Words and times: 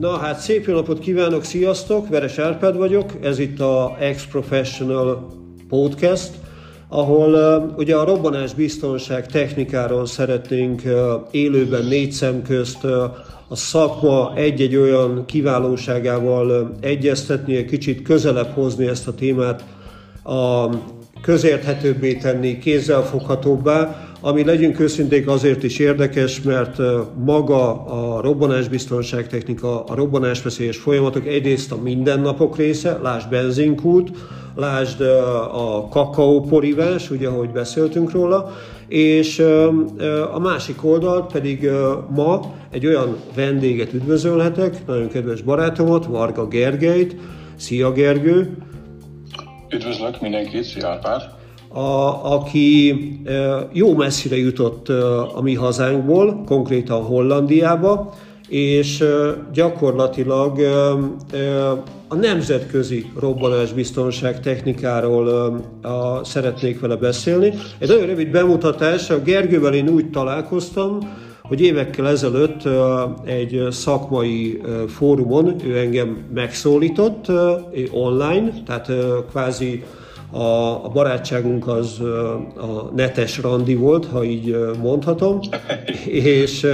Na 0.00 0.16
hát 0.16 0.38
szép 0.38 0.66
jó 0.66 0.74
napot 0.74 0.98
kívánok, 0.98 1.44
sziasztok! 1.44 2.08
Veres 2.08 2.38
Árpád 2.38 2.76
vagyok, 2.76 3.12
ez 3.22 3.38
itt 3.38 3.60
a 3.60 3.96
Ex-Professional 4.00 5.28
Podcast, 5.68 6.30
ahol 6.88 7.32
uh, 7.32 7.78
ugye 7.78 7.96
a 7.96 8.04
robbanás 8.04 8.54
biztonság 8.54 9.26
technikáról 9.26 10.06
szeretnénk 10.06 10.82
uh, 10.84 10.92
élőben 11.30 11.84
négy 11.84 12.12
szem 12.12 12.42
közt 12.42 12.84
uh, 12.84 12.92
a 13.48 13.56
szakma 13.56 14.32
egy-egy 14.36 14.76
olyan 14.76 15.24
kiválóságával 15.26 16.76
egyeztetni, 16.80 17.56
egy 17.56 17.66
kicsit 17.66 18.02
közelebb 18.02 18.50
hozni 18.54 18.86
ezt 18.86 19.08
a 19.08 19.14
témát, 19.14 19.64
a 20.24 20.68
közérthetőbbé 21.20 22.14
tenni, 22.14 22.58
kézzelfoghatóbbá, 22.58 24.07
ami 24.20 24.44
legyünk 24.44 24.80
őszinték 24.80 25.28
azért 25.28 25.62
is 25.62 25.78
érdekes, 25.78 26.42
mert 26.42 26.76
maga 27.24 27.84
a 27.86 28.20
robbanásbiztonság 28.20 29.26
technika, 29.26 29.84
a 29.84 29.94
robbanásveszélyes 29.94 30.76
folyamatok 30.76 31.26
egyrészt 31.26 31.72
a 31.72 31.76
mindennapok 31.82 32.56
része, 32.56 32.98
lásd 33.02 33.28
benzinkút, 33.28 34.10
lásd 34.54 35.00
a 35.52 35.88
kakaóporivás, 35.90 37.10
ugye 37.10 37.28
ahogy 37.28 37.50
beszéltünk 37.50 38.10
róla, 38.10 38.52
és 38.88 39.38
a 40.32 40.38
másik 40.38 40.84
oldalt 40.84 41.32
pedig 41.32 41.70
ma 42.14 42.54
egy 42.70 42.86
olyan 42.86 43.16
vendéget 43.34 43.92
üdvözölhetek, 43.92 44.86
nagyon 44.86 45.08
kedves 45.08 45.42
barátomat, 45.42 46.06
Varga 46.06 46.48
Gergelyt. 46.48 47.16
Szia 47.56 47.92
Gergő! 47.92 48.56
Üdvözlök 49.70 50.20
mindenkit, 50.20 50.64
szia 50.64 50.88
Árpád! 50.88 51.37
A, 51.78 52.32
aki 52.34 52.94
jó 53.72 53.94
messzire 53.94 54.36
jutott 54.36 54.88
a 55.34 55.40
mi 55.42 55.54
hazánkból, 55.54 56.42
konkrétan 56.46 57.02
Hollandiába, 57.02 58.14
és 58.48 59.04
gyakorlatilag 59.52 60.58
a 62.08 62.14
nemzetközi 62.14 63.10
robbanásbiztonság 63.20 64.40
technikáról 64.40 65.56
szeretnék 66.22 66.80
vele 66.80 66.96
beszélni. 66.96 67.52
Egy 67.78 67.88
nagyon 67.88 68.06
rövid 68.06 68.30
bemutatás, 68.30 69.10
a 69.10 69.22
Gergővel 69.22 69.74
én 69.74 69.88
úgy 69.88 70.10
találkoztam, 70.10 70.98
hogy 71.42 71.60
évekkel 71.60 72.08
ezelőtt 72.08 72.68
egy 73.24 73.66
szakmai 73.70 74.60
fórumon 74.88 75.54
ő 75.64 75.78
engem 75.78 76.16
megszólított 76.34 77.26
online, 77.92 78.52
tehát 78.66 78.92
kvázi 79.30 79.82
a, 80.30 80.84
a 80.84 80.88
barátságunk 80.92 81.66
az 81.66 82.00
a 82.56 82.90
netes 82.96 83.38
randi 83.38 83.74
volt, 83.74 84.06
ha 84.06 84.24
így 84.24 84.56
mondhatom, 84.82 85.40
és, 86.06 86.66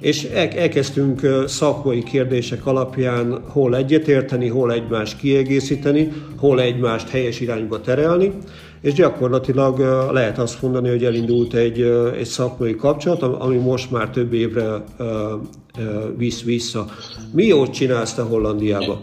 és 0.00 0.24
elkezdtünk 0.54 1.44
szakmai 1.46 2.02
kérdések 2.02 2.66
alapján 2.66 3.42
hol 3.48 3.76
egyetérteni, 3.76 4.48
hol 4.48 4.72
egymást 4.72 5.16
kiegészíteni, 5.16 6.12
hol 6.38 6.60
egymást 6.60 7.08
helyes 7.08 7.40
irányba 7.40 7.80
terelni, 7.80 8.32
és 8.80 8.92
gyakorlatilag 8.92 9.78
lehet 10.12 10.38
azt 10.38 10.62
mondani, 10.62 10.88
hogy 10.88 11.04
elindult 11.04 11.54
egy, 11.54 11.80
egy 12.18 12.26
szakmai 12.26 12.76
kapcsolat, 12.76 13.22
ami 13.22 13.56
most 13.56 13.90
már 13.90 14.10
több 14.10 14.32
évre 14.32 14.84
visz 16.16 16.42
vissza. 16.42 16.86
Mi 17.32 17.44
jót 17.44 17.72
csinálsz 17.72 18.14
te 18.14 18.22
Hollandiába? 18.22 19.00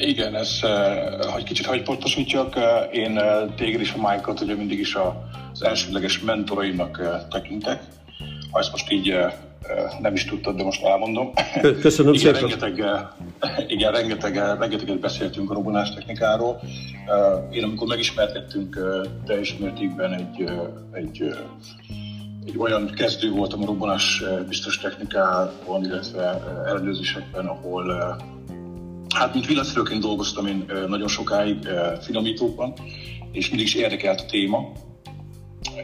Igen, 0.00 0.34
ez, 0.34 0.58
eh, 0.62 1.32
hogy 1.32 1.42
kicsit 1.42 1.66
hagy 1.66 1.82
pontosítjak, 1.82 2.56
eh, 2.56 2.88
én 2.92 3.18
eh, 3.18 3.42
téged 3.56 3.80
is 3.80 3.92
a 3.92 4.10
Mike-ot 4.10 4.40
ugye 4.40 4.54
mindig 4.54 4.78
is 4.78 4.94
az 5.52 5.62
elsődleges 5.62 6.20
mentoraimnak 6.20 7.26
tekintek. 7.30 7.82
Ha 8.50 8.58
ezt 8.58 8.70
most 8.70 8.90
így 8.90 9.18
nem 10.00 10.14
is 10.14 10.24
tudtad, 10.24 10.56
de 10.56 10.62
most 10.62 10.82
elmondom. 10.82 11.32
Köszönöm 11.80 12.12
igen, 12.12 12.34
szépen. 12.34 12.40
Rengeteg, 12.40 12.72
igen, 13.68 13.92
rengeteg, 13.92 14.34
rengeteget 14.34 15.00
beszéltünk 15.00 15.50
a 15.50 15.54
robbanás 15.54 15.94
technikáról. 15.94 16.60
Én 17.50 17.64
amikor 17.64 17.86
megismerkedtünk 17.86 18.78
teljes 19.26 19.56
mértékben 19.56 20.12
egy, 20.12 20.50
egy, 20.92 21.34
egy 22.46 22.58
olyan 22.58 22.90
kezdő 22.90 23.30
voltam 23.30 23.62
a 23.62 23.66
robbanás 23.66 24.22
biztos 24.48 24.78
technikában, 24.78 25.84
illetve 25.84 26.40
ellenőrzésekben, 26.66 27.46
ahol 27.46 28.16
Hát, 29.18 29.32
mint 29.34 29.46
villaszülőként 29.46 30.00
dolgoztam 30.02 30.46
én 30.46 30.66
nagyon 30.88 31.08
sokáig 31.08 31.68
finomítókban, 32.00 32.72
és 33.32 33.48
mindig 33.48 33.66
is 33.66 33.74
érdekelt 33.74 34.20
a 34.20 34.26
téma, 34.26 34.72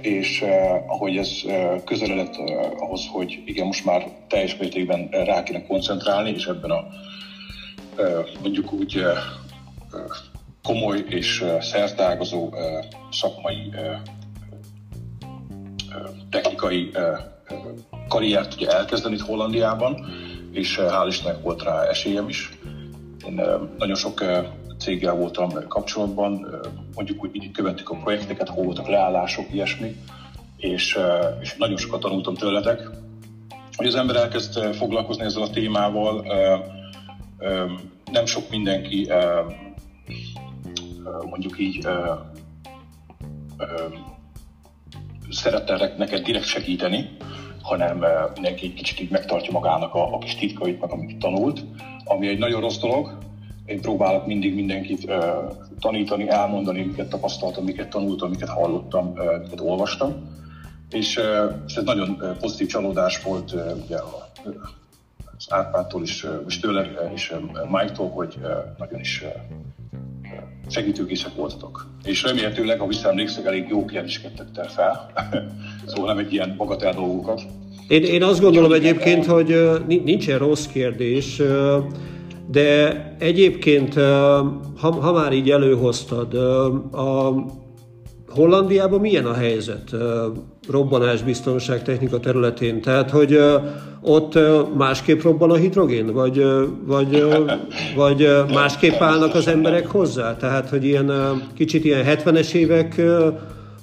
és 0.00 0.42
uh, 0.42 0.50
ahogy 0.86 1.16
ez 1.16 1.30
uh, 1.44 1.84
közel 1.84 2.16
lett 2.16 2.36
uh, 2.36 2.82
ahhoz, 2.82 3.06
hogy 3.12 3.42
igen, 3.44 3.66
most 3.66 3.84
már 3.84 4.06
teljes 4.28 4.56
mértékben 4.56 5.08
rá 5.10 5.42
kéne 5.42 5.66
koncentrálni, 5.66 6.30
és 6.30 6.46
ebben 6.46 6.70
a 6.70 6.84
uh, 7.96 8.26
mondjuk 8.42 8.72
úgy 8.72 8.96
uh, 8.96 9.18
komoly 10.62 11.04
és 11.08 11.40
uh, 11.40 11.60
szertágazó 11.60 12.46
uh, 12.46 12.56
szakmai 13.10 13.72
uh, 13.72 13.98
technikai 16.30 16.90
uh, 16.94 17.18
karriert 18.08 18.54
ugye 18.54 18.68
elkezdeni 18.68 19.14
itt 19.14 19.20
Hollandiában, 19.20 20.06
és 20.52 20.78
uh, 20.78 20.84
hál' 20.84 21.08
Istennek 21.08 21.42
volt 21.42 21.62
rá 21.62 21.82
esélyem 21.82 22.28
is. 22.28 22.50
Én 23.26 23.40
nagyon 23.78 23.94
sok 23.94 24.24
céggel 24.78 25.14
voltam 25.14 25.68
kapcsolatban, 25.68 26.60
mondjuk 26.94 27.24
úgy 27.24 27.34
így 27.34 27.50
követtük 27.50 27.90
a 27.90 27.96
projekteket, 27.96 28.48
hol 28.48 28.64
voltak 28.64 28.88
leállások, 28.88 29.52
ilyesmi, 29.52 29.96
és, 30.56 30.98
és 31.40 31.56
nagyon 31.56 31.76
sokat 31.76 32.00
tanultam 32.00 32.34
tőletek. 32.34 32.88
Hogy 33.76 33.86
az 33.86 33.94
ember 33.94 34.16
elkezd 34.16 34.74
foglalkozni 34.74 35.24
ezzel 35.24 35.42
a 35.42 35.50
témával, 35.50 36.26
nem 38.12 38.26
sok 38.26 38.50
mindenki 38.50 39.08
mondjuk 41.24 41.58
így 41.58 41.88
szeretne 45.30 45.94
neked 45.96 46.24
direkt 46.24 46.44
segíteni, 46.44 47.16
hanem 47.62 48.04
mindenki 48.34 48.66
egy 48.66 48.74
kicsit 48.74 49.00
így 49.00 49.10
megtartja 49.10 49.52
magának 49.52 49.94
a, 49.94 50.14
a 50.14 50.18
kis 50.18 50.34
titkait, 50.34 50.80
meg 50.80 50.90
amit 50.90 51.18
tanult 51.18 51.64
ami 52.04 52.28
egy 52.28 52.38
nagyon 52.38 52.60
rossz 52.60 52.78
dolog. 52.78 53.18
Én 53.66 53.80
próbálok 53.80 54.26
mindig 54.26 54.54
mindenkit 54.54 55.04
uh, 55.04 55.16
tanítani, 55.80 56.28
elmondani, 56.28 56.82
miket 56.82 57.08
tapasztaltam, 57.08 57.64
miket 57.64 57.88
tanultam, 57.88 58.30
miket 58.30 58.48
hallottam, 58.48 59.06
uh, 59.06 59.40
miket 59.42 59.60
olvastam. 59.60 60.12
És, 60.90 61.16
uh, 61.16 61.24
ez 61.76 61.84
nagyon 61.84 62.10
uh, 62.10 62.36
pozitív 62.36 62.66
csalódás 62.66 63.22
volt 63.22 63.52
uh, 63.52 63.60
ugye 63.84 63.96
az 65.36 65.46
Árpádtól 65.48 66.02
is, 66.02 66.26
és 66.46 66.60
tőle 66.60 67.10
és 67.14 67.34
Mike-tól, 67.70 68.10
hogy 68.10 68.38
nagyon 68.78 69.00
is 69.00 69.24
segítőkészek 70.68 71.34
voltatok. 71.34 71.86
És 72.04 72.22
remélhetőleg, 72.22 72.78
ha 72.78 72.86
visszaemlékszek, 72.86 73.44
elég 73.44 73.66
jó 73.68 73.84
kérdéseket 73.84 74.34
tettek 74.34 74.68
fel, 74.68 75.12
szóval 75.86 76.14
nem 76.14 76.24
egy 76.24 76.32
ilyen 76.32 76.54
bagatel 76.56 76.92
dolgokat. 76.92 77.42
Én, 77.88 78.02
én 78.02 78.22
azt 78.22 78.40
gondolom 78.40 78.72
egyébként, 78.72 79.26
hogy 79.26 79.56
nincsen 79.86 80.38
rossz 80.38 80.66
kérdés, 80.66 81.42
de 82.50 83.16
egyébként, 83.18 83.94
ha, 84.78 84.90
ha 85.00 85.12
már 85.12 85.32
így 85.32 85.50
előhoztad, 85.50 86.34
a 86.92 87.34
Hollandiában 88.28 89.00
milyen 89.00 89.26
a 89.26 89.34
helyzet 89.34 89.90
robbanásbiztonság 90.68 91.82
technika 91.82 92.20
területén? 92.20 92.80
Tehát, 92.80 93.10
hogy 93.10 93.38
ott 94.00 94.38
másképp 94.76 95.22
robban 95.22 95.50
a 95.50 95.54
hidrogén, 95.54 96.12
vagy, 96.12 96.44
vagy, 96.86 97.24
vagy 97.96 98.28
másképp 98.52 99.00
állnak 99.00 99.34
az 99.34 99.46
emberek 99.46 99.86
hozzá? 99.86 100.36
Tehát, 100.36 100.68
hogy 100.68 100.84
ilyen 100.84 101.12
kicsit 101.54 101.84
ilyen 101.84 102.04
70-es 102.06 102.52
évek 102.52 103.00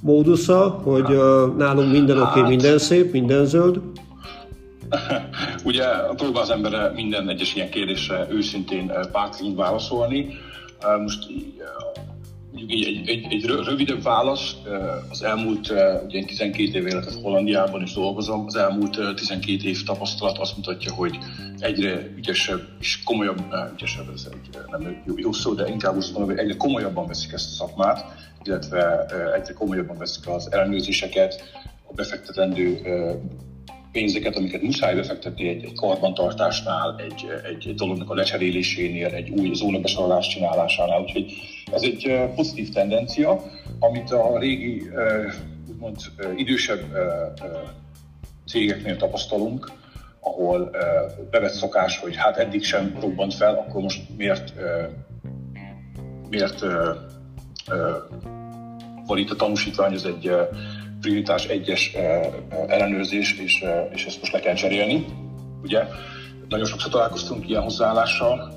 módusza, 0.01 0.69
hogy 0.84 1.18
nálunk 1.57 1.91
minden 1.91 2.18
oké, 2.18 2.29
okay, 2.29 2.41
hát- 2.41 2.50
minden 2.50 2.78
szép, 2.78 3.12
minden 3.12 3.45
zöld? 3.45 3.80
Ugye 5.63 5.86
próbál 6.15 6.42
az 6.42 6.50
ember 6.50 6.92
minden 6.95 7.30
egyes 7.30 7.56
ilyen 7.56 7.69
kérdésre 7.69 8.27
őszintén 8.31 8.92
pártként 9.12 9.56
válaszolni. 9.56 10.27
Most 11.01 11.25
egy, 12.67 12.83
egy, 12.85 13.09
egy, 13.09 13.25
egy 13.29 13.45
rövidebb 13.45 14.03
válasz, 14.03 14.56
az 15.09 15.23
elmúlt, 15.23 15.69
ugye 16.06 16.17
én 16.17 16.25
12 16.25 16.63
év 16.63 16.88
életet 16.88 17.13
Hollandiában 17.13 17.81
is 17.81 17.94
dolgozom, 17.94 18.45
az 18.45 18.56
elmúlt 18.56 19.15
12 19.15 19.67
év 19.67 19.83
tapasztalat 19.83 20.38
azt 20.38 20.56
mutatja, 20.57 20.94
hogy 20.94 21.17
egyre 21.59 22.11
ügyesebb 22.15 22.61
és 22.79 23.03
komolyabb, 23.03 23.41
ügyesebb 23.73 24.06
ez 24.13 24.29
nem 24.69 25.03
jó, 25.06 25.13
jó 25.17 25.31
szó, 25.31 25.53
de 25.53 25.67
inkább 25.67 25.95
úgy 25.95 26.09
mondom, 26.13 26.29
hogy 26.29 26.45
egyre 26.45 26.57
komolyabban 26.57 27.07
veszik 27.07 27.31
ezt 27.31 27.51
a 27.51 27.65
szakmát, 27.65 28.06
illetve 28.44 29.05
egyre 29.33 29.53
komolyabban 29.53 29.97
veszik 29.97 30.27
az 30.27 30.51
ellenőrzéseket, 30.51 31.44
a 31.88 31.94
befektetendő 31.94 32.81
pénzeket, 33.91 34.36
amiket 34.36 34.62
muszáj 34.62 34.95
befektetni 34.95 35.47
egy, 35.47 35.63
egy 35.63 35.74
karbantartásnál, 35.74 36.95
egy, 37.07 37.25
egy 37.44 37.75
dolognak 37.75 38.09
a 38.09 38.13
lecserélésénél, 38.13 39.07
egy 39.07 39.30
új 39.30 39.53
zónabesorolás 39.53 40.27
csinálásánál. 40.27 41.01
Úgyhogy 41.01 41.33
ez 41.71 41.81
egy 41.81 42.19
pozitív 42.36 42.69
tendencia, 42.69 43.44
amit 43.80 44.12
a 44.12 44.39
régi, 44.39 44.89
úgymond 45.69 45.97
idősebb 46.36 46.81
cégeknél 48.47 48.97
tapasztalunk, 48.97 49.71
ahol 50.19 50.71
bevett 51.31 51.53
szokás, 51.53 51.97
hogy 51.97 52.15
hát 52.15 52.38
eddig 52.38 52.63
sem 52.63 52.97
robbant 53.00 53.33
fel, 53.33 53.53
akkor 53.56 53.81
most 53.81 54.01
miért, 54.18 54.53
miért 56.30 56.59
van 59.06 59.18
itt 59.18 59.30
a 59.30 59.36
tanúsítvány, 59.36 59.94
ez 59.94 60.03
egy 60.03 60.31
prioritás 61.01 61.46
egyes 61.46 61.96
ellenőrzés, 62.68 63.40
és, 63.40 63.66
és 63.94 64.06
ezt 64.06 64.19
most 64.19 64.31
le 64.31 64.40
kell 64.40 64.54
cserélni, 64.54 65.06
ugye? 65.63 65.84
Nagyon 66.50 66.66
sokszor 66.66 66.92
találkoztunk 66.92 67.50
ilyen 67.50 67.62
hozzáállással. 67.62 68.54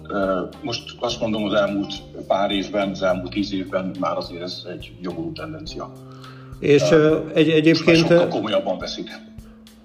Most 0.62 0.82
azt 1.00 1.20
mondom, 1.20 1.44
az 1.44 1.54
elmúlt 1.54 1.94
pár 2.26 2.50
évben, 2.50 2.90
az 2.90 3.02
elmúlt 3.02 3.30
tíz 3.30 3.52
évben 3.52 3.96
már 3.98 4.16
azért 4.16 4.42
ez 4.42 4.62
egy 4.72 4.92
jogoló 5.00 5.32
tendencia. 5.32 5.92
És 6.58 6.82
egy, 7.34 7.48
egyébként... 7.48 7.96
Sokkal 7.96 8.28
komolyabban 8.28 8.78
veszik. 8.78 9.10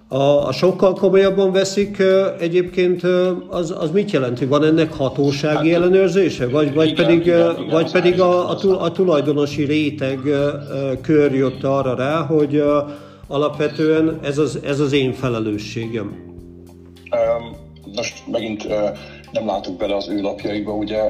A, 0.10 0.48
a 0.48 0.52
sokkal 0.52 0.94
komolyabban 0.94 1.52
veszik 1.52 2.04
egyébként, 2.40 3.04
az, 3.50 3.76
az 3.80 3.92
mit 3.92 4.12
jelenti? 4.12 4.46
Van 4.46 4.64
ennek 4.64 4.94
hatósági 4.94 5.72
hát, 5.72 5.82
ellenőrzése? 5.82 6.48
Vagy, 6.48 6.74
vagy 6.74 6.90
igen, 6.90 7.06
pedig, 7.06 7.26
igen, 7.26 7.52
igen, 7.52 7.70
vagy 7.70 7.92
pedig 7.92 8.22
a, 8.22 8.50
a, 8.50 8.82
a 8.82 8.92
tulajdonosi 8.92 9.64
réteg 9.64 10.20
kör 11.02 11.34
jött 11.34 11.64
arra 11.64 11.96
rá, 11.96 12.22
hogy 12.22 12.64
alapvetően 13.28 14.20
ez 14.24 14.38
az, 14.38 14.60
ez 14.64 14.80
az 14.80 14.94
én 14.94 15.14
felelősségem? 15.14 16.26
Most 17.96 18.24
megint 18.32 18.68
nem 19.32 19.46
látok 19.46 19.78
bele 19.78 19.96
az 19.96 20.10
ő 20.10 20.22
lapjaikba, 20.22 20.72
ugye 20.72 21.02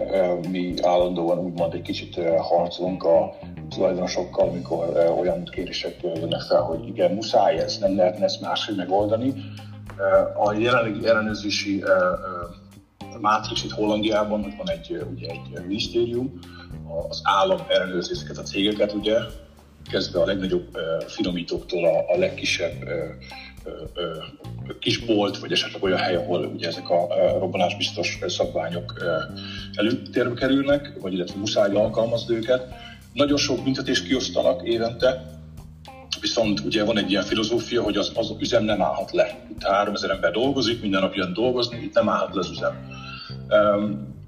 mi 0.52 0.74
állandóan 0.82 1.40
úgymond 1.40 1.74
egy 1.74 1.82
kicsit 1.82 2.20
harcolunk 2.38 3.04
a 3.04 3.36
tulajdonosokkal, 3.70 4.50
amikor 4.50 5.14
olyan 5.20 5.44
kérések 5.44 6.02
jönnek 6.02 6.42
fel, 6.42 6.62
hogy 6.62 6.88
igen, 6.88 7.12
muszáj 7.12 7.58
ez, 7.58 7.78
nem 7.78 7.96
lehetne 7.96 8.24
ezt 8.24 8.42
máshogy 8.42 8.76
megoldani. 8.76 9.34
A 10.44 10.54
jelenlegi 10.54 11.08
ellenőrzési 11.08 11.84
mátrix 13.22 13.64
itt 13.64 13.72
Hollandiában, 13.72 14.44
hogy 14.44 14.56
van 14.58 14.70
egy, 14.70 15.06
ugye, 15.12 15.28
egy 15.30 15.66
minisztérium, 15.68 16.40
az 17.10 17.22
állam 17.24 17.60
ellenőrzi 17.68 18.12
ezeket 18.12 18.38
a 18.38 18.42
cégeket, 18.42 18.94
ugye, 18.94 19.18
kezdve 19.90 20.22
a 20.22 20.26
legnagyobb 20.26 20.78
finomítóktól 21.08 21.86
a, 21.86 22.14
a 22.14 22.18
legkisebb 22.18 22.74
kisbolt, 24.80 25.38
vagy 25.38 25.52
esetleg 25.52 25.84
olyan 25.84 25.98
hely, 25.98 26.16
ahol 26.16 26.46
ugye 26.46 26.68
ezek 26.68 26.90
a 26.90 27.08
robbanásbiztos 27.40 28.20
szabványok 28.28 28.94
előtérbe 29.74 30.34
kerülnek, 30.34 30.94
vagy 31.02 31.14
illetve 31.14 31.40
muszáj 31.40 31.76
alkalmazni 31.76 32.36
őket. 32.36 32.74
Nagyon 33.14 33.38
sok 33.38 33.64
büntetést 33.64 34.08
kiosztanak 34.08 34.64
évente, 34.64 35.38
viszont 36.22 36.60
ugye 36.60 36.84
van 36.84 36.98
egy 36.98 37.10
ilyen 37.10 37.24
filozófia, 37.24 37.84
hogy 37.84 37.98
az, 37.98 38.12
az 38.16 38.36
üzem 38.40 38.64
nem 38.64 38.82
állhat 38.82 39.12
le. 39.12 39.48
Itt 39.52 39.64
3000 39.64 40.10
ember 40.10 40.32
dolgozik, 40.32 40.82
minden 40.82 41.02
nap 41.02 41.14
jön 41.14 41.34
dolgozni, 41.34 41.78
itt 41.78 41.94
nem 41.94 42.10
állhat 42.10 42.34
le 42.34 42.40
az 42.40 42.50
üzem. 42.50 42.74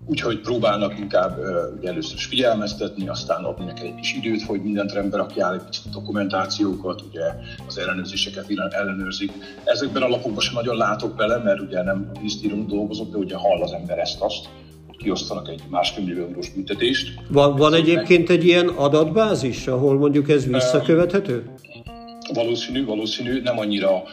Úgyhogy 0.06 0.40
próbálnak 0.40 1.00
inkább 1.00 1.38
ugye 1.78 1.90
először 1.90 2.16
is 2.16 2.26
figyelmeztetni, 2.26 3.08
aztán 3.08 3.44
adni 3.44 3.66
neki 3.66 3.86
egy 3.86 3.96
kis 3.96 4.14
időt, 4.14 4.42
hogy 4.42 4.62
mindent 4.62 4.94
rendbe 4.94 5.18
rakjál, 5.18 5.54
egy 5.54 5.66
kicsit 5.70 5.92
dokumentációkat, 5.92 7.02
ugye 7.02 7.24
az 7.68 7.78
ellenőrzéseket 7.78 8.46
ellenőrzik. 8.70 9.32
Ezekben 9.64 10.02
a 10.02 10.08
lapokban 10.08 10.42
sem 10.42 10.54
nagyon 10.54 10.78
látok 10.78 11.16
bele, 11.16 11.38
mert 11.38 11.60
ugye 11.60 11.84
nem 11.84 12.10
minisztérium 12.14 12.68
dolgozok, 12.68 13.12
de 13.12 13.18
ugye 13.18 13.36
hall 13.36 13.62
az 13.62 13.72
ember 13.72 13.98
ezt-azt 13.98 14.50
kiosztanak 15.00 15.50
egy 15.50 15.62
másfél 15.70 16.06
millió 16.06 16.26
eurós 16.26 16.50
büntetést. 16.50 17.14
Van, 17.30 17.56
van 17.56 17.74
egyébként 17.74 18.30
egy 18.30 18.46
ilyen 18.46 18.68
adatbázis, 18.68 19.68
ahol 19.68 19.98
mondjuk 19.98 20.30
ez 20.30 20.48
visszakövethető? 20.48 21.44
valószínű, 22.34 22.86
valószínű, 22.86 23.42
nem 23.42 23.60
annyira 23.60 24.04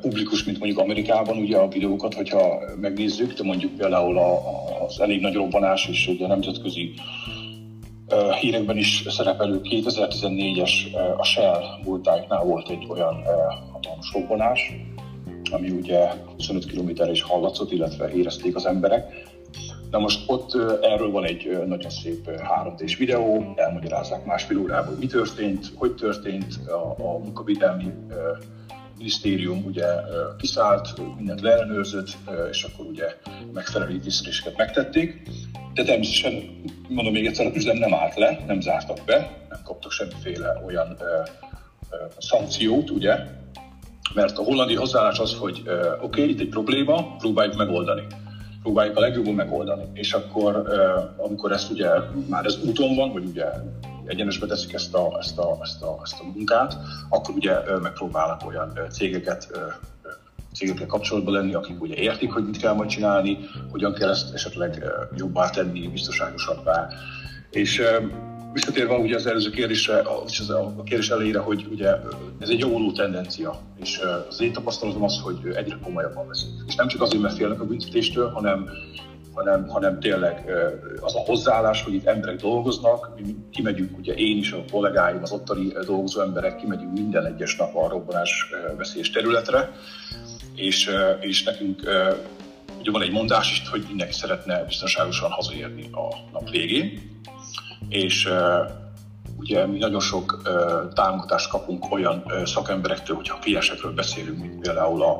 publikus, 0.00 0.44
mint 0.44 0.58
mondjuk 0.58 0.80
Amerikában, 0.80 1.36
ugye 1.36 1.56
a 1.56 1.68
videókat, 1.68 2.14
hogyha 2.14 2.60
megnézzük, 2.80 3.32
de 3.32 3.42
mondjuk 3.44 3.76
például 3.76 4.18
az 4.88 5.00
elég 5.00 5.20
nagy 5.20 5.34
robbanás 5.34 5.88
és 5.88 6.06
ugye 6.06 6.24
a 6.24 6.28
nemzetközi 6.28 6.94
hírekben 8.40 8.76
is 8.76 9.04
szerepelő 9.08 9.60
2014-es 9.62 10.70
a 11.16 11.24
Shell 11.24 11.62
múltáiknál 11.84 12.44
volt 12.44 12.68
egy 12.68 12.86
olyan 12.88 13.22
hatalmas 13.72 14.12
robbanás, 14.12 14.72
ami 15.50 15.70
ugye 15.70 15.98
25 16.36 16.66
km 16.66 17.10
is 17.10 17.22
hallatszott, 17.22 17.72
illetve 17.72 18.10
érezték 18.12 18.56
az 18.56 18.66
emberek. 18.66 19.36
Na 19.90 19.98
most 19.98 20.22
ott 20.26 20.54
erről 20.82 21.10
van 21.10 21.24
egy 21.24 21.62
nagyon 21.66 21.90
szép 21.90 22.28
3D-s 22.30 22.96
videó, 22.96 23.52
elmagyarázzák 23.56 24.24
másfél 24.24 24.58
órában, 24.58 24.88
hogy 24.88 24.98
mi 24.98 25.06
történt, 25.06 25.72
hogy 25.74 25.94
történt, 25.94 26.56
a, 26.66 26.94
a 26.98 27.18
munkavédelmi 27.18 27.92
minisztérium 28.96 29.64
ugye 29.64 29.86
kiszállt, 30.38 30.94
mindent 31.16 31.40
leellenőrzött, 31.40 32.16
és 32.50 32.62
akkor 32.62 32.86
ugye 32.86 33.06
megfelelő 33.52 33.92
intézkedéseket 33.92 34.56
megtették. 34.56 35.22
De 35.74 35.84
természetesen, 35.84 36.62
mondom 36.88 37.12
még 37.12 37.26
egyszer, 37.26 37.46
a 37.46 37.50
üzem 37.54 37.76
nem 37.76 37.94
állt 37.94 38.16
le, 38.16 38.44
nem 38.46 38.60
zártak 38.60 38.98
be, 39.06 39.46
nem 39.48 39.60
kaptak 39.64 39.92
semmiféle 39.92 40.62
olyan 40.66 40.96
ö, 41.00 41.22
szankciót, 42.18 42.90
ugye, 42.90 43.16
mert 44.14 44.38
a 44.38 44.42
hollandi 44.42 44.74
hozzáállás 44.74 45.18
az, 45.18 45.34
hogy 45.34 45.62
oké, 46.00 46.20
okay, 46.20 46.28
itt 46.28 46.40
egy 46.40 46.48
probléma, 46.48 47.16
próbáljuk 47.16 47.56
megoldani 47.56 48.06
próbáljuk 48.68 48.96
a 48.96 49.00
legjobban 49.00 49.34
megoldani. 49.34 49.84
És 49.92 50.12
akkor, 50.12 50.62
amikor 51.16 51.52
ezt 51.52 51.70
ugye 51.70 51.88
már 52.28 52.44
ez 52.44 52.58
úton 52.64 52.94
van, 52.96 53.12
vagy 53.12 53.24
ugye 53.24 53.44
egyenesbe 54.06 54.46
teszik 54.46 54.72
ezt 54.72 54.94
a, 54.94 55.16
ezt 55.18 55.38
a, 55.38 55.58
ezt 55.62 55.82
a, 55.82 55.98
ezt 56.02 56.20
a 56.20 56.24
munkát, 56.24 56.76
akkor 57.08 57.34
ugye 57.34 57.54
megpróbálnak 57.82 58.46
olyan 58.46 58.78
cégeket 58.90 59.48
cégekkel 60.54 60.86
kapcsolatban 60.86 61.34
lenni, 61.34 61.54
akik 61.54 61.82
ugye 61.82 61.94
értik, 61.94 62.32
hogy 62.32 62.44
mit 62.44 62.56
kell 62.56 62.72
majd 62.72 62.88
csinálni, 62.88 63.38
hogyan 63.70 63.92
kell 63.92 64.10
ezt 64.10 64.34
esetleg 64.34 64.84
jobbá 65.16 65.50
tenni, 65.50 65.88
biztonságosabbá. 65.88 66.88
És 67.50 67.82
visszatérve 68.52 68.94
ugye 68.94 69.14
az 69.14 69.26
előző 69.26 69.50
kérdésre, 69.50 70.02
az 70.24 70.50
a 70.50 70.82
kérdés 70.82 71.10
elejére, 71.10 71.38
hogy 71.38 71.66
ugye 71.70 71.88
ez 72.38 72.48
egy 72.48 72.58
javuló 72.58 72.92
tendencia, 72.92 73.60
és 73.80 74.00
az 74.28 74.40
én 74.40 74.52
tapasztalatom 74.52 75.02
az, 75.02 75.20
hogy 75.20 75.38
egyre 75.54 75.78
komolyabban 75.82 76.26
veszik. 76.26 76.48
És 76.66 76.74
nem 76.74 76.88
csak 76.88 77.02
azért, 77.02 77.22
mert 77.22 77.36
félnek 77.36 77.60
a 77.60 77.64
büntetéstől, 77.64 78.30
hanem 78.30 78.68
hanem, 79.38 79.68
hanem 79.68 80.00
tényleg 80.00 80.50
az 81.00 81.14
a 81.14 81.18
hozzáállás, 81.18 81.82
hogy 81.82 81.94
itt 81.94 82.06
emberek 82.06 82.40
dolgoznak, 82.40 83.12
mi 83.16 83.36
kimegyünk, 83.50 83.98
ugye 83.98 84.14
én 84.14 84.36
is, 84.36 84.52
a 84.52 84.64
kollégáim, 84.70 85.22
az 85.22 85.32
ottani 85.32 85.72
dolgozó 85.86 86.20
emberek, 86.20 86.56
kimegyünk 86.56 86.92
minden 86.92 87.26
egyes 87.26 87.56
nap 87.56 87.76
a 87.76 87.88
robbanás 87.88 88.50
veszélyes 88.76 89.10
területre, 89.10 89.72
és, 90.54 90.90
és 91.20 91.42
nekünk 91.42 91.82
ugye 92.80 92.90
van 92.90 93.02
egy 93.02 93.12
mondás 93.12 93.50
is, 93.50 93.68
hogy 93.68 93.84
mindenki 93.88 94.12
szeretne 94.12 94.64
biztonságosan 94.64 95.30
hazaérni 95.30 95.88
a 95.92 96.14
nap 96.32 96.50
végén, 96.50 97.00
és 97.88 98.28
ugye 99.38 99.66
mi 99.66 99.78
nagyon 99.78 100.00
sok 100.00 100.42
támogatást 100.94 101.50
kapunk 101.50 101.92
olyan 101.92 102.24
szakemberektől, 102.44 103.16
hogyha 103.16 103.38
PS-ekről 103.40 103.92
beszélünk, 103.92 104.40
mint 104.40 104.60
például 104.60 105.02
a 105.02 105.18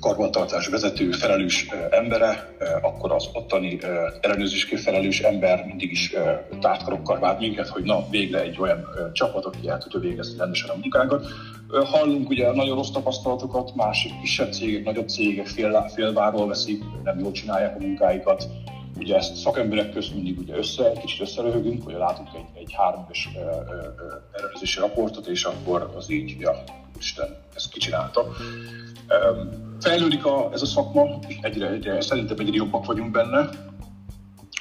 karbantartás 0.00 0.66
vezető 0.66 1.10
felelős 1.10 1.68
embere, 1.90 2.56
akkor 2.82 3.12
az 3.12 3.28
ottani 3.32 3.78
ellenőrzésként 4.20 4.80
felelős 4.80 5.20
ember 5.20 5.64
mindig 5.66 5.90
is 5.90 6.14
tártkarokkal 6.60 7.18
vált 7.18 7.38
minket, 7.38 7.68
hogy 7.68 7.82
na, 7.82 8.08
végre 8.10 8.40
egy 8.40 8.60
olyan 8.60 8.84
csapat, 9.12 9.44
aki 9.44 9.68
el 9.68 9.78
tudja 9.78 10.00
végezni 10.00 10.38
rendesen 10.38 10.70
a 10.70 10.76
munkánkat. 10.80 11.26
Hallunk 11.84 12.28
ugye 12.28 12.52
nagyon 12.52 12.76
rossz 12.76 12.90
tapasztalatokat, 12.90 13.74
másik 13.74 14.20
kisebb 14.20 14.52
cégek, 14.52 14.84
nagyobb 14.84 15.08
cégek 15.08 15.46
fél, 15.46 15.90
félváról 15.94 16.46
veszik, 16.46 16.82
nem 17.04 17.18
jól 17.18 17.32
csinálják 17.32 17.76
a 17.76 17.82
munkáikat, 17.82 18.48
ugye 18.98 19.16
ezt 19.16 19.36
szakemberek 19.36 19.92
közt 19.92 20.14
mindig 20.14 20.38
ugye 20.38 20.56
össze, 20.56 20.90
egy 20.90 20.98
kicsit 20.98 21.20
összeröhögünk, 21.20 21.84
hogy 21.84 21.94
látunk 21.94 22.28
egy, 22.34 22.60
egy 22.62 22.72
három 22.72 23.02
éves 23.04 23.28
ellenőrzési 24.32 24.80
raportot, 24.80 25.26
és 25.26 25.44
akkor 25.44 25.92
az 25.96 26.10
így, 26.10 26.40
ja, 26.40 26.64
Isten, 26.98 27.36
ezt 27.54 27.70
kicsinálta. 27.70 28.26
Fejlődik 29.80 30.24
a, 30.24 30.50
ez 30.52 30.62
a 30.62 30.66
szakma, 30.66 31.18
egyre, 31.40 31.70
egyre, 31.70 32.00
szerintem 32.00 32.38
egyre 32.38 32.54
jobbak 32.56 32.84
vagyunk 32.84 33.10
benne. 33.10 33.48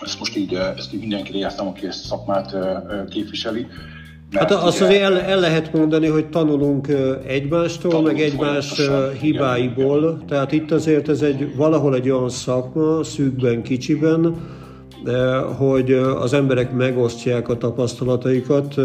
Ezt 0.02 0.20
most 0.20 0.36
így, 0.36 0.54
ezt 0.54 0.94
így 0.94 1.00
mindenkire 1.00 1.38
jártam, 1.38 1.68
aki 1.68 1.86
ezt 1.88 2.04
a 2.04 2.08
szakmát 2.08 2.56
képviseli. 3.10 3.68
Hát 4.36 4.52
azt 4.52 4.82
azért 4.82 5.02
el, 5.02 5.20
el 5.20 5.40
lehet 5.40 5.74
mondani, 5.74 6.08
hogy 6.08 6.26
tanulunk 6.26 6.88
egymástól, 7.28 7.92
tanulunk 7.92 8.18
meg 8.18 8.26
egymás 8.26 8.82
hibáiból. 9.22 10.00
Igen. 10.00 10.24
Tehát 10.28 10.52
itt 10.52 10.72
azért 10.72 11.10
ez 11.10 11.22
egy 11.22 11.56
valahol 11.56 11.96
egy 11.96 12.10
olyan 12.10 12.30
szakma, 12.30 13.04
szűkben, 13.04 13.62
kicsiben, 13.62 14.36
hogy 15.58 15.92
az 16.22 16.34
emberek 16.34 16.74
megosztják 16.74 17.50
a 17.50 17.58
tapasztalataikat, 17.58 18.76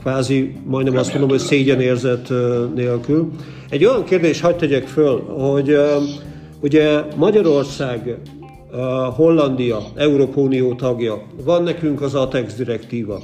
kvázi 0.00 0.54
majdnem 0.64 0.96
azt 0.96 1.10
mondom, 1.10 1.28
hogy 1.28 1.38
szégyenérzet 1.38 2.32
nélkül. 2.74 3.30
Egy 3.70 3.84
olyan 3.84 4.04
kérdés 4.04 4.40
hagyd 4.40 4.56
tegyek 4.56 4.86
föl, 4.86 5.20
hogy 5.20 5.78
ugye 6.60 7.02
Magyarország, 7.16 8.18
Hollandia, 9.14 9.78
Európai 9.94 10.44
Unió 10.44 10.74
tagja, 10.74 11.22
van 11.44 11.62
nekünk 11.62 12.02
az 12.02 12.14
ATEX 12.14 12.54
direktíva. 12.54 13.20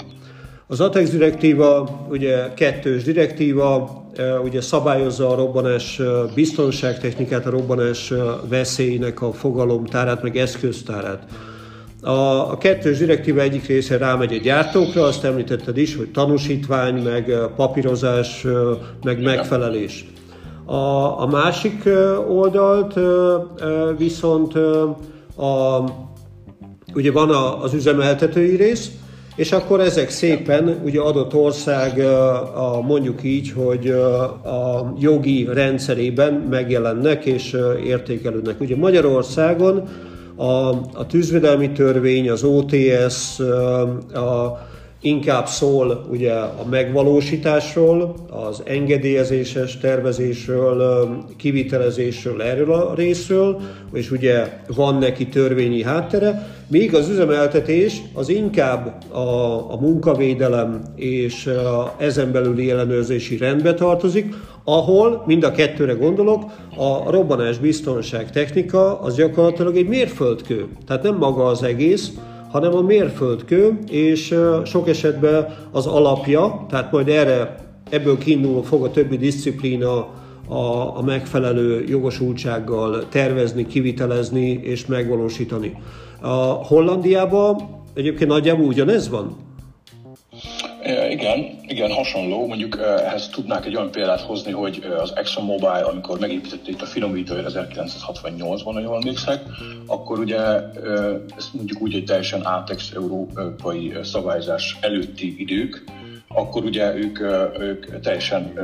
Az 0.66 0.80
ATEX 0.80 1.10
direktíva 1.10 1.88
ugye 2.10 2.54
kettős 2.54 3.02
direktíva, 3.02 4.02
ugye 4.44 4.60
szabályozza 4.60 5.30
a 5.30 5.34
robbanás 5.34 6.00
biztonságtechnikát, 6.34 7.46
a 7.46 7.50
robbanás 7.50 8.12
veszélynek 8.48 9.22
a 9.22 9.32
fogalomtárát, 9.32 10.22
meg 10.22 10.36
eszköztárát. 10.36 11.22
A, 12.02 12.10
a 12.50 12.58
kettős 12.58 12.98
direktíva 12.98 13.40
egyik 13.40 13.66
része 13.66 13.96
rámegy 13.96 14.32
a 14.32 14.40
gyártókra, 14.40 15.02
azt 15.02 15.24
említetted 15.24 15.76
is, 15.76 15.96
hogy 15.96 16.10
tanúsítvány, 16.10 17.02
meg 17.02 17.32
papírozás, 17.56 18.46
meg 19.02 19.22
megfelelés. 19.22 20.06
A, 20.64 20.74
a 21.20 21.26
másik 21.26 21.82
oldalt 22.28 22.94
viszont 23.98 24.54
a, 25.36 25.84
ugye 26.94 27.12
van 27.12 27.30
az 27.60 27.74
üzemeltetői 27.74 28.56
rész, 28.56 28.90
és 29.36 29.52
akkor 29.52 29.80
ezek 29.80 30.10
szépen 30.10 30.80
ugye 30.84 31.00
adott 31.00 31.34
ország 31.34 32.02
mondjuk 32.82 33.22
így, 33.22 33.52
hogy 33.52 33.88
a 34.44 34.94
jogi 34.98 35.48
rendszerében 35.52 36.32
megjelennek 36.32 37.24
és 37.24 37.56
értékelődnek. 37.84 38.60
Ugye 38.60 38.76
Magyarországon 38.76 39.88
a, 40.36 40.68
a 40.92 41.06
tűzvédelmi 41.08 41.70
törvény, 41.70 42.30
az 42.30 42.42
OTS, 42.44 43.38
a, 44.14 44.58
inkább 45.00 45.46
szól 45.46 46.06
ugye 46.10 46.32
a 46.32 46.64
megvalósításról, 46.70 48.14
az 48.30 48.62
engedélyezéses 48.64 49.78
tervezésről, 49.78 51.08
kivitelezésről, 51.36 52.42
erről 52.42 52.72
a 52.72 52.94
részről, 52.94 53.60
és 53.92 54.10
ugye 54.10 54.60
van 54.66 54.98
neki 54.98 55.26
törvényi 55.26 55.82
háttere, 55.82 56.53
míg 56.66 56.94
az 56.94 57.08
üzemeltetés 57.08 58.02
az 58.14 58.28
inkább 58.28 59.12
a, 59.12 59.72
a 59.72 59.76
munkavédelem 59.80 60.82
és 60.96 61.46
a 61.46 61.94
ezen 61.98 62.32
belüli 62.32 62.70
ellenőrzési 62.70 63.36
rendbe 63.36 63.74
tartozik, 63.74 64.34
ahol, 64.64 65.22
mind 65.26 65.44
a 65.44 65.50
kettőre 65.50 65.92
gondolok, 65.92 66.42
a 66.76 67.10
robbanás 67.10 67.58
biztonság 67.58 68.30
technika 68.30 69.00
az 69.00 69.14
gyakorlatilag 69.14 69.76
egy 69.76 69.88
mérföldkő. 69.88 70.66
Tehát 70.86 71.02
nem 71.02 71.16
maga 71.16 71.44
az 71.44 71.62
egész, 71.62 72.10
hanem 72.50 72.74
a 72.74 72.80
mérföldkő, 72.80 73.78
és 73.90 74.34
sok 74.64 74.88
esetben 74.88 75.54
az 75.70 75.86
alapja, 75.86 76.66
tehát 76.68 76.92
majd 76.92 77.08
erre, 77.08 77.56
ebből 77.90 78.18
kiindulva 78.18 78.62
fog 78.62 78.84
a 78.84 78.90
többi 78.90 79.16
disziplína 79.16 80.08
a, 80.48 80.96
a 80.96 81.02
megfelelő 81.04 81.84
jogosultsággal 81.88 83.08
tervezni, 83.08 83.66
kivitelezni 83.66 84.60
és 84.62 84.86
megvalósítani. 84.86 85.76
A 86.24 86.64
Hollandiában 86.66 87.82
egyébként 87.94 88.30
nagyjából 88.30 88.66
ugyanez 88.66 89.08
van? 89.08 89.36
Igen, 91.10 91.58
igen, 91.66 91.90
hasonló. 91.90 92.46
Mondjuk 92.46 92.78
ehhez 92.78 93.28
tudnák 93.28 93.66
egy 93.66 93.76
olyan 93.76 93.90
példát 93.90 94.20
hozni, 94.20 94.52
hogy 94.52 94.86
az 95.00 95.12
ExxonMobil, 95.16 95.86
amikor 95.90 96.18
megépítette 96.18 96.70
itt 96.70 96.82
a 96.82 96.86
finomítóért 96.86 97.52
1968-ban, 97.52 98.70
ha 98.72 98.80
jól 98.80 98.94
emlékszek, 98.94 99.42
akkor 99.86 100.18
ugye 100.18 100.36
ezt 101.36 101.52
mondjuk 101.54 101.80
úgy, 101.82 101.92
hogy 101.92 102.04
teljesen 102.04 102.46
átex 102.46 102.90
európai 102.94 103.92
szabályzás 104.02 104.76
előtti 104.80 105.34
idők, 105.38 105.84
akkor 106.34 106.64
ugye 106.64 106.94
ők, 106.94 107.20
ők 107.58 108.00
teljesen 108.00 108.58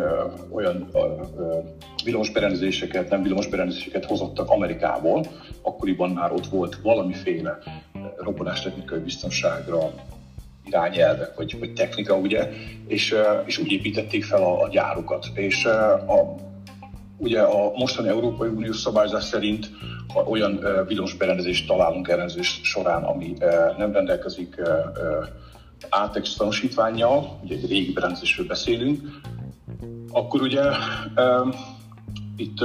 olyan 0.50 0.90
villamosberendezéseket, 2.04 3.10
nem 3.10 3.22
villamosberendezéseket 3.22 4.04
hozottak 4.04 4.50
Amerikából, 4.50 5.26
akkoriban 5.62 6.10
már 6.10 6.32
ott 6.32 6.46
volt 6.46 6.78
valamiféle 6.82 7.58
robbanástechnikai 8.16 8.98
biztonságra 8.98 9.78
irányelvek, 10.66 11.36
vagy, 11.36 11.58
vagy 11.58 11.72
technika, 11.72 12.14
ugye, 12.14 12.48
és, 12.86 13.14
és 13.44 13.58
úgy 13.58 13.72
építették 13.72 14.24
fel 14.24 14.42
a, 14.42 14.62
a 14.62 14.68
gyárukat. 14.68 15.26
És 15.34 15.64
a, 15.64 16.34
ugye 17.16 17.40
a 17.40 17.72
mostani 17.74 18.08
Európai 18.08 18.48
Uniós 18.48 18.76
szabályzás 18.76 19.24
szerint 19.24 19.70
ha 20.12 20.22
olyan 20.22 20.60
villamosberendezést 20.86 21.66
találunk 21.66 22.08
ellenőrzés 22.08 22.60
során, 22.62 23.02
ami 23.02 23.34
nem 23.78 23.92
rendelkezik 23.92 24.60
ATEX 25.88 26.34
tanúsítványjal, 26.34 27.40
ugye 27.42 27.54
egy 27.54 27.68
régi 27.68 27.92
berendezésről 27.92 28.46
beszélünk, 28.46 29.20
akkor 30.10 30.42
ugye 30.42 30.62
itt, 32.36 32.64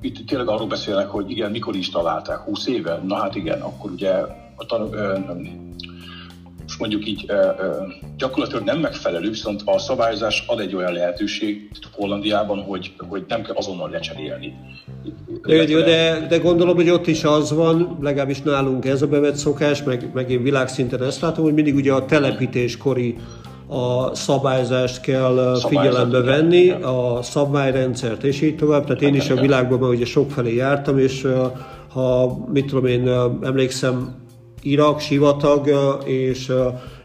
itt 0.00 0.26
tényleg 0.26 0.48
arról 0.48 0.66
beszélnek, 0.66 1.08
hogy 1.08 1.30
igen, 1.30 1.50
mikor 1.50 1.76
is 1.76 1.90
találták, 1.90 2.38
20 2.38 2.66
éve? 2.66 3.00
Na 3.06 3.16
hát 3.16 3.34
igen, 3.34 3.60
akkor 3.60 3.90
ugye 3.90 4.10
a 4.56 4.64
tan- 4.66 4.94
mondjuk 6.76 7.06
így 7.06 7.32
gyakorlatilag 8.16 8.64
nem 8.64 8.78
megfelelő, 8.78 9.28
viszont 9.28 9.62
a 9.64 9.78
szabályozás 9.78 10.44
ad 10.46 10.60
egy 10.60 10.74
olyan 10.74 10.92
lehetőség 10.92 11.70
Hollandiában, 11.92 12.62
hogy, 12.62 12.92
hogy 13.08 13.24
nem 13.28 13.42
kell 13.42 13.54
azonnal 13.54 13.90
lecserélni. 13.90 14.54
Jó, 15.46 15.80
de, 15.80 16.26
de 16.28 16.38
gondolom, 16.38 16.76
hogy 16.76 16.90
ott 16.90 17.06
is 17.06 17.24
az 17.24 17.52
van, 17.52 17.98
legalábbis 18.00 18.42
nálunk 18.42 18.84
ez 18.84 19.02
a 19.02 19.06
bevett 19.06 19.36
szokás, 19.36 19.82
meg, 19.82 20.10
meg 20.14 20.30
én 20.30 20.42
világszinten 20.42 21.02
ezt 21.02 21.20
látom, 21.20 21.44
hogy 21.44 21.54
mindig 21.54 21.74
ugye 21.74 21.92
a 21.92 22.04
telepítéskori 22.04 23.16
a 23.68 24.14
szabályzást 24.14 25.00
kell 25.00 25.58
figyelembe 25.68 26.20
venni, 26.20 26.70
a 26.70 27.18
szabályrendszert 27.22 28.24
és 28.24 28.40
így 28.40 28.56
tovább. 28.56 28.86
Tehát 28.86 29.02
én 29.02 29.14
is 29.14 29.30
a 29.30 29.40
világban 29.40 29.78
már 29.78 29.90
ugye 29.90 30.04
sokfelé 30.04 30.54
jártam, 30.54 30.98
és 30.98 31.26
ha 31.92 32.38
mit 32.52 32.66
tudom 32.66 32.86
én, 32.86 33.08
emlékszem, 33.42 34.26
Irak 34.62 35.00
sivatag 35.00 35.70
és 36.04 36.52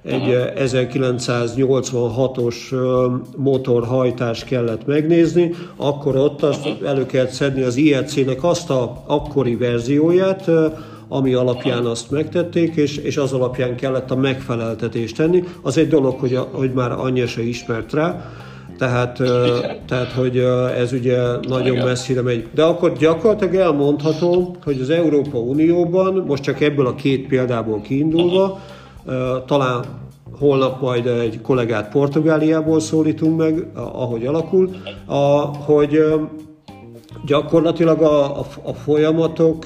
egy 0.03 0.51
1986-os 0.55 2.55
motorhajtás 3.37 4.43
kellett 4.43 4.85
megnézni, 4.85 5.51
akkor 5.75 6.15
ott 6.15 6.43
azt 6.43 6.67
elő 6.85 7.05
kellett 7.05 7.31
szedni 7.31 7.61
az 7.61 7.75
IEC-nek 7.75 8.43
azt 8.43 8.69
a 8.69 9.03
akkori 9.07 9.55
verzióját, 9.55 10.49
ami 11.07 11.33
alapján 11.33 11.85
azt 11.85 12.11
megtették, 12.11 12.75
és, 12.75 12.97
és 12.97 13.17
az 13.17 13.33
alapján 13.33 13.75
kellett 13.75 14.11
a 14.11 14.15
megfeleltetést 14.15 15.15
tenni. 15.15 15.43
Az 15.61 15.77
egy 15.77 15.87
dolog, 15.87 16.19
hogy, 16.19 16.35
a, 16.35 16.49
hogy 16.51 16.73
már 16.73 16.91
anyja 16.91 17.27
se 17.27 17.43
ismert 17.43 17.93
rá, 17.93 18.31
tehát, 18.83 19.21
tehát, 19.87 20.11
hogy 20.11 20.37
ez 20.77 20.93
ugye 20.93 21.17
nagyon 21.47 21.73
Igen. 21.73 21.85
messzire 21.85 22.21
megy. 22.21 22.47
De 22.55 22.63
akkor 22.63 22.93
gyakorlatilag 22.97 23.55
elmondható, 23.55 24.55
hogy 24.63 24.79
az 24.81 24.89
Európa 24.89 25.37
Unióban, 25.37 26.23
most 26.27 26.43
csak 26.43 26.61
ebből 26.61 26.87
a 26.87 26.95
két 26.95 27.27
példából 27.27 27.81
kiindulva, 27.81 28.59
talán 29.45 29.83
holnap 30.39 30.81
majd 30.81 31.05
egy 31.05 31.41
kollégát 31.41 31.91
Portugáliából 31.91 32.79
szólítunk 32.79 33.37
meg, 33.37 33.67
ahogy 33.75 34.25
alakul, 34.25 34.69
hogy 35.65 36.03
gyakorlatilag 37.25 38.01
a, 38.01 38.39
a, 38.39 38.45
a 38.63 38.73
folyamatok 38.73 39.65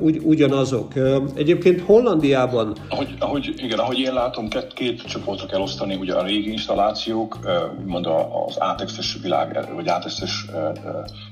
ugy, 0.00 0.20
ugyanazok. 0.22 0.92
Egyébként 1.34 1.80
Hollandiában... 1.80 2.76
Ahogy, 2.88 3.14
ahogy, 3.18 3.54
igen, 3.56 3.78
ahogy 3.78 3.98
én 3.98 4.12
látom, 4.12 4.48
két, 4.48 4.72
két 4.72 5.02
csoportra 5.02 5.46
kell 5.46 5.60
osztani, 5.60 5.94
ugye 5.94 6.14
a 6.14 6.22
régi 6.22 6.50
installációk, 6.50 7.38
úgymond 7.80 8.06
az 8.46 8.56
átexes 8.58 9.18
világ, 9.22 9.68
vagy 9.74 9.88
átexes 9.88 10.46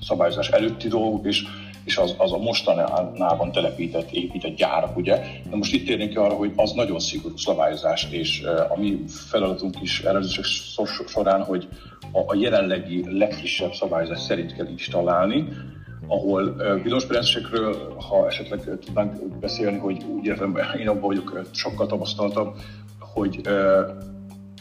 szabályozás 0.00 0.48
előtti 0.48 0.88
dolgok, 0.88 1.26
és 1.26 1.42
és 1.84 1.96
az, 1.96 2.14
az 2.18 2.32
a 2.32 2.38
mostanában 2.38 3.52
telepített, 3.52 4.10
épített 4.10 4.56
gyárak, 4.56 4.96
ugye. 4.96 5.14
De 5.50 5.56
most 5.56 5.72
itt 5.72 5.86
térnénk 5.86 6.18
arra, 6.18 6.34
hogy 6.34 6.52
az 6.56 6.72
nagyon 6.72 6.98
szigorú 6.98 7.36
szabályozás, 7.36 8.08
és 8.10 8.42
a 8.68 8.78
mi 8.78 9.04
feladatunk 9.06 9.74
is 9.82 10.00
előzősök 10.00 11.08
során, 11.08 11.42
hogy 11.42 11.68
a, 12.26 12.34
jelenlegi 12.34 13.18
legfrissebb 13.18 13.72
szabályozás 13.72 14.20
szerint 14.20 14.54
kell 14.54 14.66
installálni, 14.66 15.48
ahol 16.06 16.54
villamosberendezésekről, 16.54 17.94
ha 18.08 18.26
esetleg 18.26 18.60
tudnánk 18.60 19.38
beszélni, 19.38 19.78
hogy 19.78 20.04
úgy 20.04 20.26
értem, 20.26 20.58
én 20.80 20.88
abban 20.88 21.00
vagyok 21.00 21.40
sokkal 21.50 21.86
tapasztaltabb, 21.86 22.56
hogy 22.98 23.40
ö, 23.44 23.80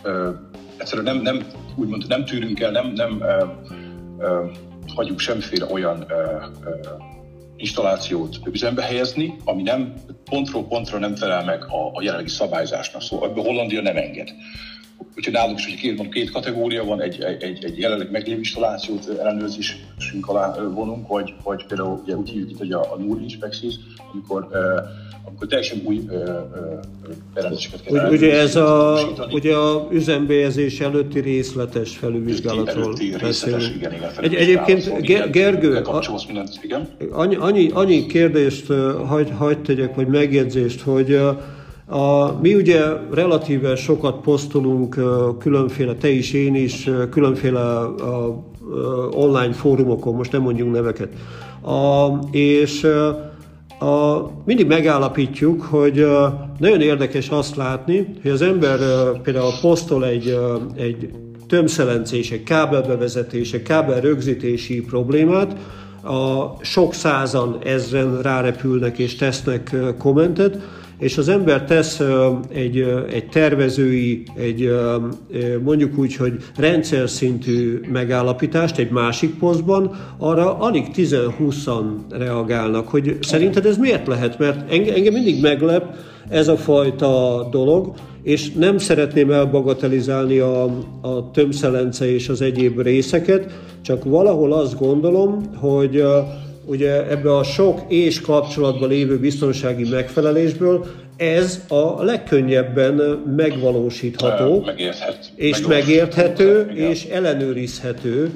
ö, 0.03 0.29
egyszerűen 0.77 1.15
nem, 1.15 1.21
nem, 1.21 1.47
úgymond 1.75 2.07
nem 2.07 2.25
tűrünk 2.25 2.59
el, 2.59 2.71
nem, 2.71 2.91
nem 2.95 3.21
ö, 3.21 3.45
ö, 4.17 4.45
hagyjuk 4.95 5.19
semmiféle 5.19 5.65
olyan 5.71 6.05
ö, 6.07 6.13
ö, 6.65 6.69
installációt 7.55 8.39
üzembe 8.51 8.81
helyezni, 8.81 9.35
ami 9.45 9.61
nem 9.61 9.93
pontról 10.23 10.67
pontra 10.67 10.97
nem 10.97 11.15
felel 11.15 11.43
meg 11.43 11.63
a, 11.63 11.91
a 11.93 12.01
jelenlegi 12.01 12.29
szabályzásnak. 12.29 13.01
Szóval 13.01 13.29
ebből 13.29 13.43
Hollandia 13.43 13.81
nem 13.81 13.97
enged. 13.97 14.29
Úgyhogy 15.17 15.33
nálunk 15.33 15.59
is 15.59 15.65
hogy 15.65 15.75
két, 15.75 16.09
két 16.09 16.31
kategória 16.31 16.83
van, 16.83 17.01
egy, 17.01 17.21
egy, 17.21 17.63
egy 17.63 17.77
jelenleg 17.77 18.11
meglévő 18.11 18.37
installációt 18.37 19.07
ellenőrzésünk 19.19 20.27
alá 20.27 20.55
vonunk, 20.73 21.07
vagy, 21.07 21.33
vagy 21.43 21.65
például 21.65 22.01
ugye 22.03 22.15
úgy 22.15 22.29
hívjuk 22.29 22.49
itt, 22.49 22.57
hogy 22.57 22.71
a, 22.71 22.93
a 22.93 22.97
NUR 22.97 23.21
Inspexis, 23.21 23.73
amikor 24.11 24.47
amikor 25.25 25.47
teljesen 25.47 25.81
új 25.83 26.01
berendezéseket 27.33 27.83
kell 27.83 28.09
Úgy, 28.09 28.13
Ugye 28.13 28.39
ez 28.39 28.55
a, 28.55 28.99
ugye 29.31 29.55
a 29.55 29.87
üzembejezés 29.91 30.79
előtti 30.79 31.19
részletes 31.19 31.97
felülvizsgálatról 31.97 32.95
beszélünk. 33.21 33.75
Igen, 33.75 33.93
igen, 33.93 34.11
Egy, 34.21 34.33
egyébként 34.33 35.01
Gergő, 35.31 35.81
mindent, 36.27 36.59
igen. 36.61 36.89
Annyi, 37.11 37.35
annyi, 37.35 37.69
annyi 37.73 38.05
kérdést 38.05 38.67
hagyd 39.07 39.29
hagy 39.29 39.61
tegyek, 39.61 39.95
vagy 39.95 40.07
megjegyzést, 40.07 40.81
hogy 40.81 41.19
A, 41.85 42.31
mi 42.41 42.53
ugye 42.53 42.81
relatíve 43.11 43.75
sokat 43.75 44.21
posztolunk 44.21 44.99
különféle, 45.39 45.95
te 45.95 46.09
is, 46.09 46.33
én 46.33 46.55
is, 46.55 46.89
különféle 47.09 47.59
a, 47.59 47.83
a, 47.83 48.43
online 49.11 49.53
fórumokon, 49.53 50.15
most 50.15 50.31
nem 50.31 50.41
mondjunk 50.41 50.73
neveket. 50.73 51.09
A, 51.61 52.07
és 52.31 52.83
a, 53.79 54.31
mindig 54.45 54.67
megállapítjuk, 54.67 55.61
hogy 55.61 56.07
nagyon 56.59 56.81
érdekes 56.81 57.29
azt 57.29 57.55
látni, 57.55 58.07
hogy 58.21 58.31
az 58.31 58.41
ember 58.41 58.79
például 59.21 59.51
posztol 59.61 60.05
egy, 60.05 60.37
egy 60.75 61.09
tömszelencése, 61.47 62.43
kábelbevezetése, 62.43 63.61
kábel 63.61 64.01
rögzítési 64.01 64.81
problémát, 64.81 65.55
a 66.03 66.55
sok 66.61 66.93
százan, 66.93 67.57
ezren 67.63 68.21
rárepülnek 68.21 68.97
és 68.97 69.15
tesznek 69.15 69.75
kommentet, 69.97 70.57
és 71.03 71.17
az 71.17 71.27
ember 71.27 71.63
tesz 71.63 72.01
egy, 72.53 72.85
egy 73.11 73.29
tervezői, 73.29 74.23
egy 74.35 74.71
mondjuk 75.63 75.97
úgy, 75.97 76.15
hogy 76.15 76.33
rendszer 76.57 77.09
szintű 77.09 77.79
megállapítást 77.91 78.77
egy 78.77 78.91
másik 78.91 79.37
posztban, 79.37 79.95
arra 80.17 80.57
alig 80.57 80.85
10-20-an 80.95 81.83
reagálnak, 82.09 82.87
hogy 82.87 83.17
szerinted 83.21 83.65
ez 83.65 83.77
miért 83.77 84.07
lehet? 84.07 84.39
Mert 84.39 84.71
engem 84.71 85.13
mindig 85.13 85.41
meglep 85.41 85.95
ez 86.29 86.47
a 86.47 86.57
fajta 86.57 87.47
dolog, 87.51 87.93
és 88.23 88.51
nem 88.51 88.77
szeretném 88.77 89.31
elbagatelizálni 89.31 90.37
a, 90.37 90.63
a 91.01 91.31
tömszelence 91.31 92.13
és 92.13 92.29
az 92.29 92.41
egyéb 92.41 92.81
részeket, 92.81 93.59
csak 93.81 94.03
valahol 94.03 94.53
azt 94.53 94.79
gondolom, 94.79 95.41
hogy 95.55 96.03
ugye 96.65 97.09
ebbe 97.09 97.35
a 97.35 97.43
sok 97.43 97.79
és 97.87 98.21
kapcsolatban 98.21 98.89
lévő 98.89 99.19
biztonsági 99.19 99.89
megfelelésből 99.89 100.85
ez 101.17 101.65
a 101.67 102.03
legkönnyebben 102.03 102.93
megvalósítható, 103.35 104.63
Megérthet, 104.65 105.31
és 105.35 105.61
megérthető, 105.67 106.71
és 106.73 107.05
ellenőrizhető 107.05 108.31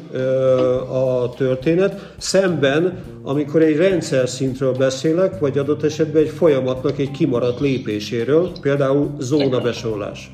a 0.91 1.29
történet, 1.37 2.13
szemben, 2.17 2.97
amikor 3.23 3.61
egy 3.61 3.77
rendszer 3.77 4.29
szintről 4.29 4.73
beszélek, 4.73 5.39
vagy 5.39 5.57
adott 5.57 5.83
esetben 5.83 6.21
egy 6.21 6.29
folyamatnak 6.29 6.99
egy 6.99 7.11
kimaradt 7.11 7.59
lépéséről, 7.59 8.51
például 8.61 9.15
zónabesorlás. 9.19 10.31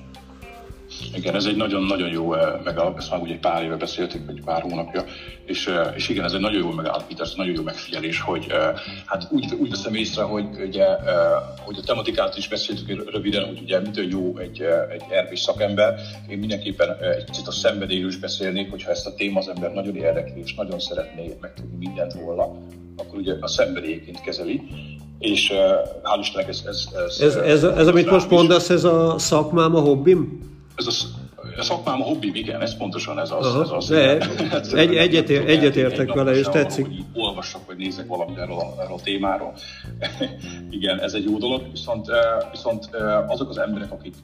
Igen, 1.16 1.36
ez 1.36 1.46
egy 1.46 1.56
nagyon-nagyon 1.56 2.10
jó 2.10 2.34
eh, 2.34 2.54
megállapítás, 2.64 3.10
már 3.10 3.22
ugye 3.22 3.38
pár 3.40 3.64
éve 3.64 3.76
beszéltük, 3.76 4.26
vagy 4.26 4.42
pár 4.44 4.62
hónapja, 4.62 5.04
és, 5.46 5.68
eh, 5.68 5.94
és 5.96 6.10
igen, 6.10 6.24
ez 6.24 6.34
egy 6.34 6.40
nagyon 6.40 6.62
jó 6.62 6.72
megállapítás, 6.72 7.34
nagyon 7.34 7.56
jó 7.56 7.64
megfigyelés, 7.64 8.20
hogy 8.20 8.46
eh, 8.50 8.74
hát 9.06 9.28
úgy, 9.32 9.54
úgy 9.60 9.70
veszem 9.70 9.96
észre, 9.96 10.24
hogy 10.24 10.46
ugye, 10.68 10.86
hogy 11.60 11.78
a 11.78 11.86
tematikát 11.86 12.38
is 12.38 12.48
beszéltük 12.48 13.12
röviden, 13.12 13.46
hogy 13.46 13.60
ugye 13.62 13.80
mitől 13.80 14.10
jó 14.10 14.38
egy, 14.38 14.62
egy 14.90 15.04
ervés 15.10 15.40
szakember. 15.40 15.96
Én 16.30 16.38
mindenképpen 16.38 16.98
egy 17.02 17.24
kicsit 17.24 17.48
a 17.48 17.52
szenvedélyről 17.52 18.10
is 18.10 18.18
beszélnék, 18.18 18.70
hogyha 18.70 18.92
ezt 18.92 19.08
a 19.08 19.14
téma 19.14 19.40
az 19.40 19.48
ember 19.48 19.74
nagyon 19.74 19.96
érdekli, 19.96 20.42
és 20.42 20.54
nagyon 20.56 20.80
szeretné 20.80 21.38
megtudni 21.42 21.78
mindent 21.78 22.14
róla, 22.14 22.58
akkor 22.98 23.20
ugye 23.20 23.34
a 23.40 23.48
szenvedélyként 23.48 24.22
kezeli, 24.22 24.62
és 25.20 25.54
hál' 26.04 26.20
Istennek 26.20 26.48
ez... 26.48 26.64
Ez, 26.66 26.88
ez, 26.94 27.20
ez, 27.20 27.36
ez, 27.36 27.64
ez, 27.64 27.78
ez 27.78 27.88
amit 27.88 28.10
most 28.10 28.30
mondasz, 28.30 28.70
ez 28.70 28.84
a 28.84 29.16
szakmám, 29.18 29.76
a 29.76 29.80
hobbim? 29.80 30.52
Ez 30.76 30.88
a 30.88 31.23
a 31.58 31.62
szakmám 31.64 32.02
a 32.02 32.04
hobbi, 32.04 32.32
igen, 32.34 32.62
ez 32.62 32.78
pontosan 32.78 33.20
ez 33.20 33.32
az. 33.32 33.46
Ez 33.62 33.70
az 33.70 33.88
de, 33.88 34.18
egy, 34.78 34.96
egyet, 34.96 35.30
egyetértek 35.30 36.14
vele, 36.14 36.32
és 36.32 36.48
tetszik. 36.48 36.86
Hogy 36.86 37.04
olvassak, 37.14 37.66
vagy 37.66 37.78
nézek 37.78 38.08
valamit 38.08 38.38
erről 38.38 38.58
a, 38.58 38.82
erről 38.82 38.96
a 38.96 39.02
témáról. 39.04 39.54
igen, 40.78 41.00
ez 41.00 41.14
egy 41.14 41.24
jó 41.24 41.38
dolog, 41.38 41.62
viszont, 41.72 42.08
viszont 42.52 42.90
azok 43.28 43.50
az 43.50 43.58
emberek, 43.58 43.92
akik 43.92 44.16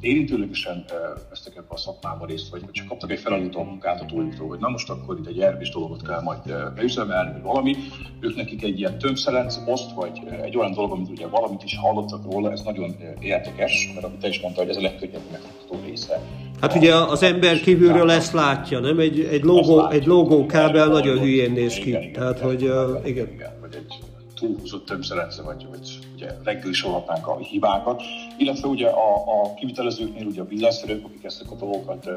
érintőlegesen 0.00 0.84
vesztek 1.28 1.56
ebbe 1.56 1.66
a 1.68 1.76
szakmába 1.76 2.26
részt, 2.26 2.48
vagy 2.48 2.62
csak 2.72 2.86
kaptak 2.86 3.10
egy 3.10 3.20
feladatot 3.20 3.54
a 3.54 3.62
munkáltatójuktól, 3.62 4.48
hogy 4.48 4.58
na 4.58 4.68
most 4.68 4.90
akkor 4.90 5.18
itt 5.18 5.26
egy 5.26 5.40
ervis 5.40 5.70
dolgot 5.70 6.06
kell 6.06 6.22
majd 6.22 6.40
beüzemelni, 6.74 7.32
vagy 7.32 7.42
valami, 7.42 7.76
ők 8.20 8.36
nekik 8.36 8.62
egy 8.62 8.78
ilyen 8.78 8.98
tömszelenc 8.98 9.64
poszt, 9.64 9.92
vagy 9.92 10.20
egy 10.42 10.56
olyan 10.56 10.72
dolog, 10.72 10.90
amit 10.92 11.10
ugye 11.10 11.26
valamit 11.26 11.62
is 11.62 11.76
hallottak 11.76 12.32
róla, 12.32 12.52
ez 12.52 12.60
nagyon 12.60 12.96
érdekes, 13.20 13.90
mert 13.94 14.06
amit 14.06 14.18
te 14.18 14.28
is 14.28 14.40
mondta, 14.40 14.60
hogy 14.60 14.70
ez 14.70 14.76
a 14.76 14.80
legkönnyebb 14.80 15.30
megfogható 15.30 15.80
része 15.86 16.20
Hát 16.60 16.74
ugye 16.74 16.94
az 16.94 17.22
ember 17.22 17.60
kívülről 17.60 18.10
ezt 18.10 18.32
látja, 18.32 18.80
nem? 18.80 18.98
Egy, 18.98 19.20
egy, 19.20 19.42
logó, 19.42 19.88
egy 19.88 20.06
logó 20.06 20.46
kábel 20.46 20.86
nagyon 20.86 21.18
hülyén 21.18 21.52
néz 21.52 21.74
ki. 21.74 21.88
Igen, 21.88 22.12
Tehát, 22.12 22.38
hogy 22.38 22.62
uh, 22.62 23.08
igen. 23.08 23.28
igen. 23.32 23.52
Vagy 23.60 23.74
egy 23.74 23.94
túlhúzott 24.34 24.86
többszerence, 24.86 25.42
vagy, 25.42 25.66
vagy 25.70 25.98
ugye 26.14 26.30
reggel 26.44 26.68
is 26.68 26.82
a 26.82 27.36
hibákat. 27.38 28.02
Illetve 28.38 28.68
ugye 28.68 28.86
a, 28.86 29.14
a 29.16 29.54
kivitelezőknél 29.54 30.26
ugye 30.26 30.40
a 30.40 30.46
villanyszerők, 30.46 31.04
akik 31.04 31.24
ezt 31.24 31.44
a 31.50 31.54
dolgokat 31.54 32.08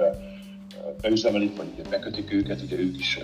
beüzemelik, 1.01 1.57
vagy 1.57 1.65
ugye 1.73 1.89
bekötik 1.89 2.33
őket, 2.33 2.61
ugye 2.61 2.77
ők 2.77 2.97
is 2.97 3.19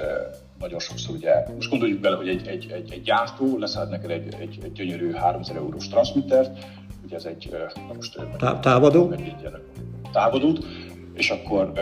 nagyon 0.60 0.80
sokszor 0.80 1.16
ugye, 1.16 1.32
most 1.56 1.70
gondoljuk 1.70 2.00
bele, 2.00 2.16
hogy 2.16 2.28
egy, 2.28 2.48
egy, 2.48 2.72
egy, 2.72 2.92
egy 2.92 3.02
gyártó 3.02 3.58
leszállt 3.58 3.90
neked 3.90 4.10
egy, 4.10 4.34
egy, 4.40 4.60
egy 4.64 4.72
gyönyörű 4.72 5.12
3000 5.12 5.56
eurós 5.56 5.88
transmittert, 5.88 6.66
ugye 7.06 7.16
ez 7.16 7.26
egy, 7.26 7.50
uh, 7.52 7.96
most 7.96 8.20
távadó, 8.62 9.14
távadót, 10.12 10.66
és 11.16 11.30
akkor 11.30 11.72
uh, 11.76 11.82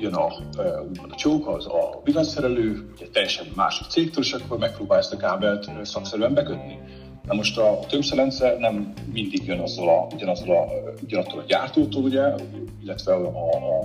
jön 0.00 0.14
a, 0.14 0.26
uh, 0.56 1.10
a 1.10 1.14
csók, 1.14 1.48
az 1.48 1.66
a 1.66 2.00
villanyszerelő, 2.04 2.90
ugye 2.94 3.06
teljesen 3.12 3.46
másik 3.54 3.86
cégtől, 3.86 4.24
és 4.24 4.32
akkor 4.32 4.58
megpróbál 4.58 4.98
ezt 4.98 5.12
a 5.12 5.16
kábelt 5.16 5.70
szakszerűen 5.82 6.34
bekötni. 6.34 6.78
Na 7.26 7.34
most 7.34 7.58
a, 7.58 7.70
a 7.80 7.86
tömszelence 7.86 8.56
nem 8.58 8.92
mindig 9.12 9.46
jön 9.46 9.58
azzal 9.58 9.88
a, 9.88 10.14
ugyanazzal 10.14 10.56
a, 10.56 10.66
ugyanattól 11.02 11.38
a 11.38 11.44
gyártótól, 11.46 12.02
ugye, 12.02 12.34
illetve 12.82 13.12
a, 13.12 13.26
a, 13.26 13.78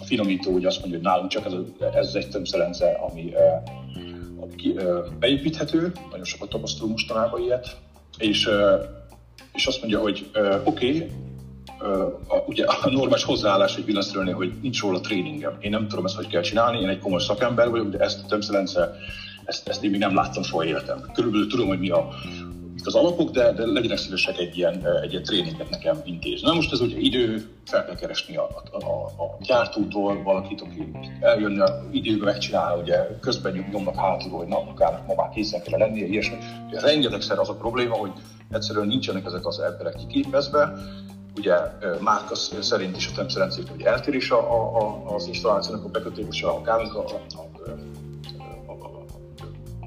a 0.00 0.04
finomító 0.04 0.50
ugye 0.50 0.66
azt 0.66 0.78
mondja, 0.80 0.98
hogy 0.98 1.06
nálunk 1.06 1.30
csak 1.30 1.44
ez, 1.46 1.52
ez 1.94 2.14
egy 2.14 2.28
tömszelence, 2.28 2.90
ami, 3.10 3.24
uh, 3.24 3.62
ami 4.40 4.68
uh, 4.68 5.12
beépíthető, 5.18 5.92
nagyon 6.10 6.24
sokat 6.24 6.48
tapasztalunk 6.48 6.92
mostanában 6.92 7.42
ilyet, 7.42 7.76
és, 8.18 8.46
uh, 8.46 8.84
és 9.52 9.66
azt 9.66 9.80
mondja, 9.80 10.00
hogy 10.00 10.30
oké, 10.64 10.86
okay, 10.94 11.10
a, 12.28 12.36
ugye 12.46 12.64
a 12.64 12.90
normális 12.90 13.24
hozzáállás 13.24 13.76
egy 13.76 13.84
villanyszerelőnél, 13.84 14.34
hogy 14.34 14.52
nincs 14.62 14.80
róla 14.80 15.00
tréningem. 15.00 15.56
Én 15.60 15.70
nem 15.70 15.88
tudom 15.88 16.04
ezt, 16.04 16.16
hogy 16.16 16.26
kell 16.26 16.42
csinálni, 16.42 16.80
én 16.80 16.88
egy 16.88 16.98
komoly 16.98 17.20
szakember 17.20 17.70
vagyok, 17.70 17.88
de 17.88 17.98
ezt 17.98 18.22
a 18.24 18.26
tömszelence, 18.26 18.96
ezt, 19.44 19.68
ezt 19.68 19.84
én 19.84 19.90
még 19.90 20.00
nem 20.00 20.14
láttam 20.14 20.42
soha 20.42 20.64
életem. 20.64 21.10
Körülbelül 21.14 21.46
tudom, 21.46 21.68
hogy 21.68 21.78
mi 21.78 21.90
a, 21.90 22.08
az 22.84 22.94
alapok, 22.94 23.30
de, 23.30 23.52
de 23.52 23.66
legyenek 23.66 23.98
szívesek 23.98 24.38
egy 24.38 24.56
ilyen, 24.56 24.86
egy 25.02 25.10
ilyen 25.10 25.22
tréninget 25.22 25.70
nekem 25.70 26.00
intézni. 26.04 26.48
Na 26.48 26.54
most 26.54 26.72
ez 26.72 26.80
ugye 26.80 26.98
idő, 26.98 27.44
fel 27.64 27.84
kell 27.84 27.94
keresni 27.94 28.36
a, 28.36 28.48
a, 28.70 28.84
a, 28.84 29.04
a 29.04 29.36
gyártótól 29.40 30.22
valakit, 30.22 30.60
aki 30.60 30.90
eljönne 31.20 31.64
időbe 31.90 32.24
megcsinálni, 32.24 32.82
ugye 32.82 32.96
közben 33.20 33.66
nyomnak 33.72 33.96
hátulról, 33.96 34.38
hogy 34.38 34.48
na, 34.48 34.58
akár 34.58 35.02
ma 35.06 35.14
már 35.14 35.28
készen 35.28 35.62
kell 35.62 35.78
lennie, 35.78 36.06
ilyesmi. 36.06 36.36
Rengetegszer 36.70 37.38
az 37.38 37.48
a 37.48 37.54
probléma, 37.54 37.94
hogy 37.94 38.12
egyszerűen 38.50 38.86
nincsenek 38.86 39.24
ezek 39.24 39.46
az 39.46 39.58
emberek 39.58 39.94
kiképezve, 39.94 40.72
ugye 41.36 41.54
márka 42.00 42.34
szerint 42.60 42.96
is 42.96 43.06
a 43.06 43.12
tempszerencék, 43.14 43.68
hogy 43.68 43.82
eltérés 43.82 44.30
a, 44.30 44.76
a, 44.78 45.14
az 45.14 45.26
installációnak 45.26 45.84
a 45.84 45.88
bekötése, 45.88 46.46
a 46.46 46.62
gáz, 46.62 46.94
a, 46.94 47.04
a, 47.04 47.60
a, 48.66 48.72
a, 48.72 49.06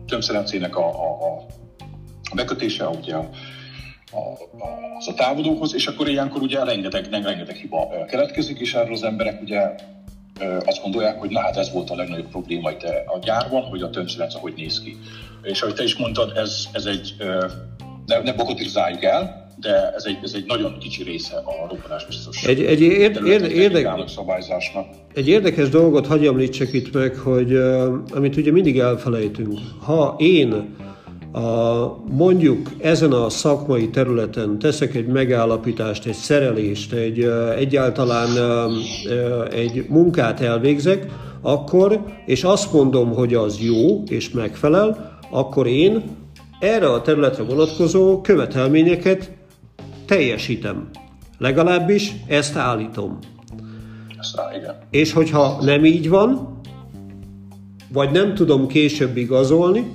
tömszerencének 0.06 0.77
a, 0.77 0.88
a, 0.88 1.38
a 2.32 2.36
bekötése, 2.36 2.88
ugye 2.88 3.15
a, 3.15 3.29
a, 4.12 4.19
az 4.97 5.08
a 5.08 5.13
távodóhoz, 5.13 5.73
és 5.73 5.88
akkor 5.88 6.10
ilyenkor 6.10 6.41
ugye 6.41 6.63
rengeteg, 6.63 7.06
rengeteg 7.12 7.56
hiba 7.56 8.06
keletkezik, 8.08 8.60
és 8.60 8.73
erről 8.73 8.93
az 8.93 9.03
emberek 9.03 9.41
ugye 9.41 9.75
azt 10.65 10.82
gondolják, 10.82 11.19
hogy 11.19 11.29
na 11.29 11.39
hát 11.39 11.58
ez 11.58 11.71
volt 11.71 11.89
a 11.89 11.95
legnagyobb 11.95 12.29
probléma 12.29 12.71
itt 12.71 12.84
a 13.06 13.19
gyárban, 13.21 13.62
hogy 13.63 13.82
a 13.82 13.89
tömszerenc 13.89 14.34
hogy 14.34 14.53
néz 14.56 14.82
ki. 14.82 14.97
És 15.41 15.62
ahogy 15.62 15.73
te 15.73 15.84
is 15.84 15.95
mondtad, 15.95 16.38
ez, 16.38 16.67
ez 16.71 16.86
egy, 16.86 17.15
ne, 18.06 18.19
ne 18.21 18.34
bogotizáljuk 18.34 19.03
el, 19.03 19.42
de 19.59 19.93
ez 19.95 20.03
egy, 20.05 20.17
ez 20.23 20.33
egy 20.33 20.45
nagyon 20.47 20.77
kicsi 20.79 21.03
része 21.03 21.35
a 21.35 21.67
robbanásbiztos 21.69 22.43
egy, 22.43 22.63
egy, 22.63 22.81
érd, 22.81 23.25
érd, 23.25 23.51
érde, 23.51 24.03
szabályzásnak. 24.07 24.85
Egy 25.13 25.27
érdekes 25.27 25.69
dolgot 25.69 26.07
hagyj 26.07 26.27
említsek 26.27 26.73
itt 26.73 26.93
meg, 26.93 27.15
hogy 27.15 27.55
amit 28.13 28.37
ugye 28.37 28.51
mindig 28.51 28.79
elfelejtünk. 28.79 29.59
Ha 29.79 30.15
én 30.17 30.75
a, 31.31 31.97
mondjuk 32.11 32.69
ezen 32.81 33.11
a 33.11 33.29
szakmai 33.29 33.89
területen 33.89 34.59
teszek 34.59 34.95
egy 34.95 35.07
megállapítást, 35.07 36.05
egy 36.05 36.13
szerelést, 36.13 36.93
egy 36.93 37.23
egyáltalán 37.57 38.29
egy 39.51 39.85
munkát 39.89 40.41
elvégzek, 40.41 41.05
akkor, 41.41 42.03
és 42.25 42.43
azt 42.43 42.73
mondom, 42.73 43.13
hogy 43.13 43.33
az 43.33 43.59
jó 43.61 44.03
és 44.03 44.29
megfelel, 44.29 45.19
akkor 45.31 45.67
én 45.67 46.03
erre 46.59 46.89
a 46.89 47.01
területre 47.01 47.43
vonatkozó 47.43 48.21
követelményeket 48.21 49.31
teljesítem. 50.05 50.89
Legalábbis 51.37 52.13
ezt 52.27 52.55
állítom. 52.55 53.19
Aztán, 54.19 54.55
igen. 54.55 54.75
És 54.89 55.13
hogyha 55.13 55.57
nem 55.61 55.85
így 55.85 56.09
van, 56.09 56.59
vagy 57.93 58.11
nem 58.11 58.33
tudom 58.33 58.67
később 58.67 59.17
igazolni, 59.17 59.91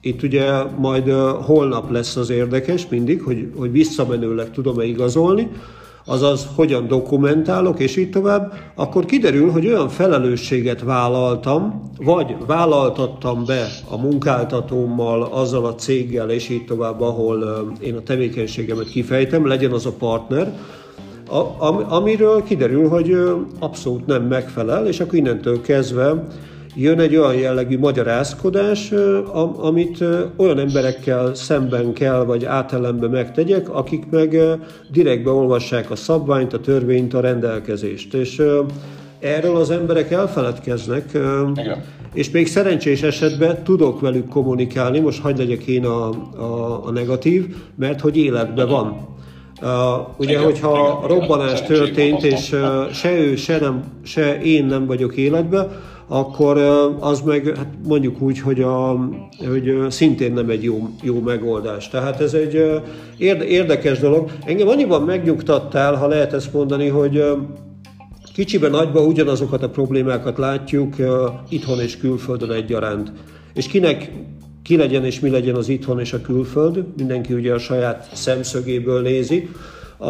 itt 0.00 0.22
ugye 0.22 0.62
majd 0.62 1.10
holnap 1.44 1.90
lesz 1.90 2.16
az 2.16 2.30
érdekes 2.30 2.88
mindig, 2.88 3.22
hogy, 3.22 3.52
hogy 3.56 3.72
visszamenőleg 3.72 4.50
tudom-e 4.50 4.84
igazolni, 4.84 5.50
azaz 6.04 6.48
hogyan 6.54 6.86
dokumentálok, 6.86 7.80
és 7.80 7.96
így 7.96 8.10
tovább, 8.10 8.52
akkor 8.74 9.04
kiderül, 9.04 9.50
hogy 9.50 9.66
olyan 9.66 9.88
felelősséget 9.88 10.82
vállaltam, 10.82 11.90
vagy 11.98 12.36
vállaltattam 12.46 13.44
be 13.44 13.66
a 13.90 13.96
munkáltatómmal, 13.96 15.22
azzal 15.22 15.64
a 15.64 15.74
céggel, 15.74 16.30
és 16.30 16.48
így 16.48 16.64
tovább, 16.64 17.00
ahol 17.00 17.72
én 17.80 17.96
a 17.96 18.02
tevékenységemet 18.02 18.88
kifejtem, 18.88 19.46
legyen 19.46 19.72
az 19.72 19.86
a 19.86 19.92
partner, 19.92 20.52
amiről 21.88 22.42
kiderül, 22.42 22.88
hogy 22.88 23.16
abszolút 23.58 24.06
nem 24.06 24.22
megfelel, 24.22 24.86
és 24.86 25.00
akkor 25.00 25.14
innentől 25.14 25.60
kezdve 25.60 26.24
jön 26.74 27.00
egy 27.00 27.16
olyan 27.16 27.34
jellegű 27.34 27.78
magyarázkodás, 27.78 28.92
amit 29.56 30.04
olyan 30.36 30.58
emberekkel 30.58 31.34
szemben 31.34 31.92
kell, 31.92 32.24
vagy 32.24 32.44
átellenben 32.44 33.10
megtegyek, 33.10 33.68
akik 33.68 34.10
meg 34.10 34.38
direktbe 34.90 35.30
olvassák 35.30 35.90
a 35.90 35.96
szabványt, 35.96 36.52
a 36.52 36.60
törvényt, 36.60 37.14
a 37.14 37.20
rendelkezést. 37.20 38.14
És 38.14 38.42
erről 39.20 39.56
az 39.56 39.70
emberek 39.70 40.10
elfeledkeznek, 40.10 41.10
Igen. 41.54 41.84
és 42.14 42.30
még 42.30 42.46
szerencsés 42.46 43.02
esetben 43.02 43.62
tudok 43.64 44.00
velük 44.00 44.28
kommunikálni, 44.28 44.98
most 44.98 45.20
hagyd 45.20 45.38
legyek 45.38 45.66
én 45.66 45.84
a, 45.84 46.08
a, 46.36 46.86
a 46.86 46.90
negatív, 46.90 47.54
mert 47.74 48.00
hogy 48.00 48.16
életben 48.16 48.68
van. 48.68 49.10
Uh, 49.62 49.68
ugye, 50.16 50.30
igen, 50.30 50.42
hogyha 50.44 50.98
igen, 51.04 51.18
robbanás 51.18 51.60
igen, 51.60 51.66
történt, 51.66 52.22
és 52.22 52.52
uh, 52.52 52.90
se 52.90 53.18
ő, 53.18 53.36
se, 53.36 53.58
nem, 53.58 53.84
se 54.02 54.40
én 54.40 54.64
nem 54.64 54.86
vagyok 54.86 55.16
életben, 55.16 55.68
akkor 56.14 56.58
az 57.00 57.20
meg 57.20 57.56
hát 57.56 57.68
mondjuk 57.86 58.20
úgy, 58.20 58.40
hogy, 58.40 58.60
a, 58.60 59.08
hogy 59.48 59.76
szintén 59.88 60.32
nem 60.32 60.50
egy 60.50 60.62
jó, 60.62 60.88
jó 61.02 61.20
megoldás. 61.20 61.88
Tehát 61.88 62.20
ez 62.20 62.34
egy 62.34 62.82
érdekes 63.48 63.98
dolog. 63.98 64.30
Engem 64.44 64.68
annyiban 64.68 65.02
megnyugtattál, 65.02 65.94
ha 65.94 66.06
lehet 66.06 66.32
ezt 66.32 66.52
mondani, 66.52 66.88
hogy 66.88 67.24
kicsiben 68.34 68.70
nagyban 68.70 69.06
ugyanazokat 69.06 69.62
a 69.62 69.70
problémákat 69.70 70.38
látjuk 70.38 70.94
itthon 71.48 71.80
és 71.80 71.96
külföldön 71.96 72.50
egyaránt. 72.50 73.12
És 73.54 73.66
kinek 73.66 74.10
ki 74.62 74.76
legyen 74.76 75.04
és 75.04 75.20
mi 75.20 75.30
legyen 75.30 75.54
az 75.54 75.68
itthon 75.68 76.00
és 76.00 76.12
a 76.12 76.20
külföld, 76.20 76.84
mindenki 76.96 77.32
ugye 77.32 77.54
a 77.54 77.58
saját 77.58 78.08
szemszögéből 78.12 79.02
nézi. 79.02 79.48
A, 79.96 80.06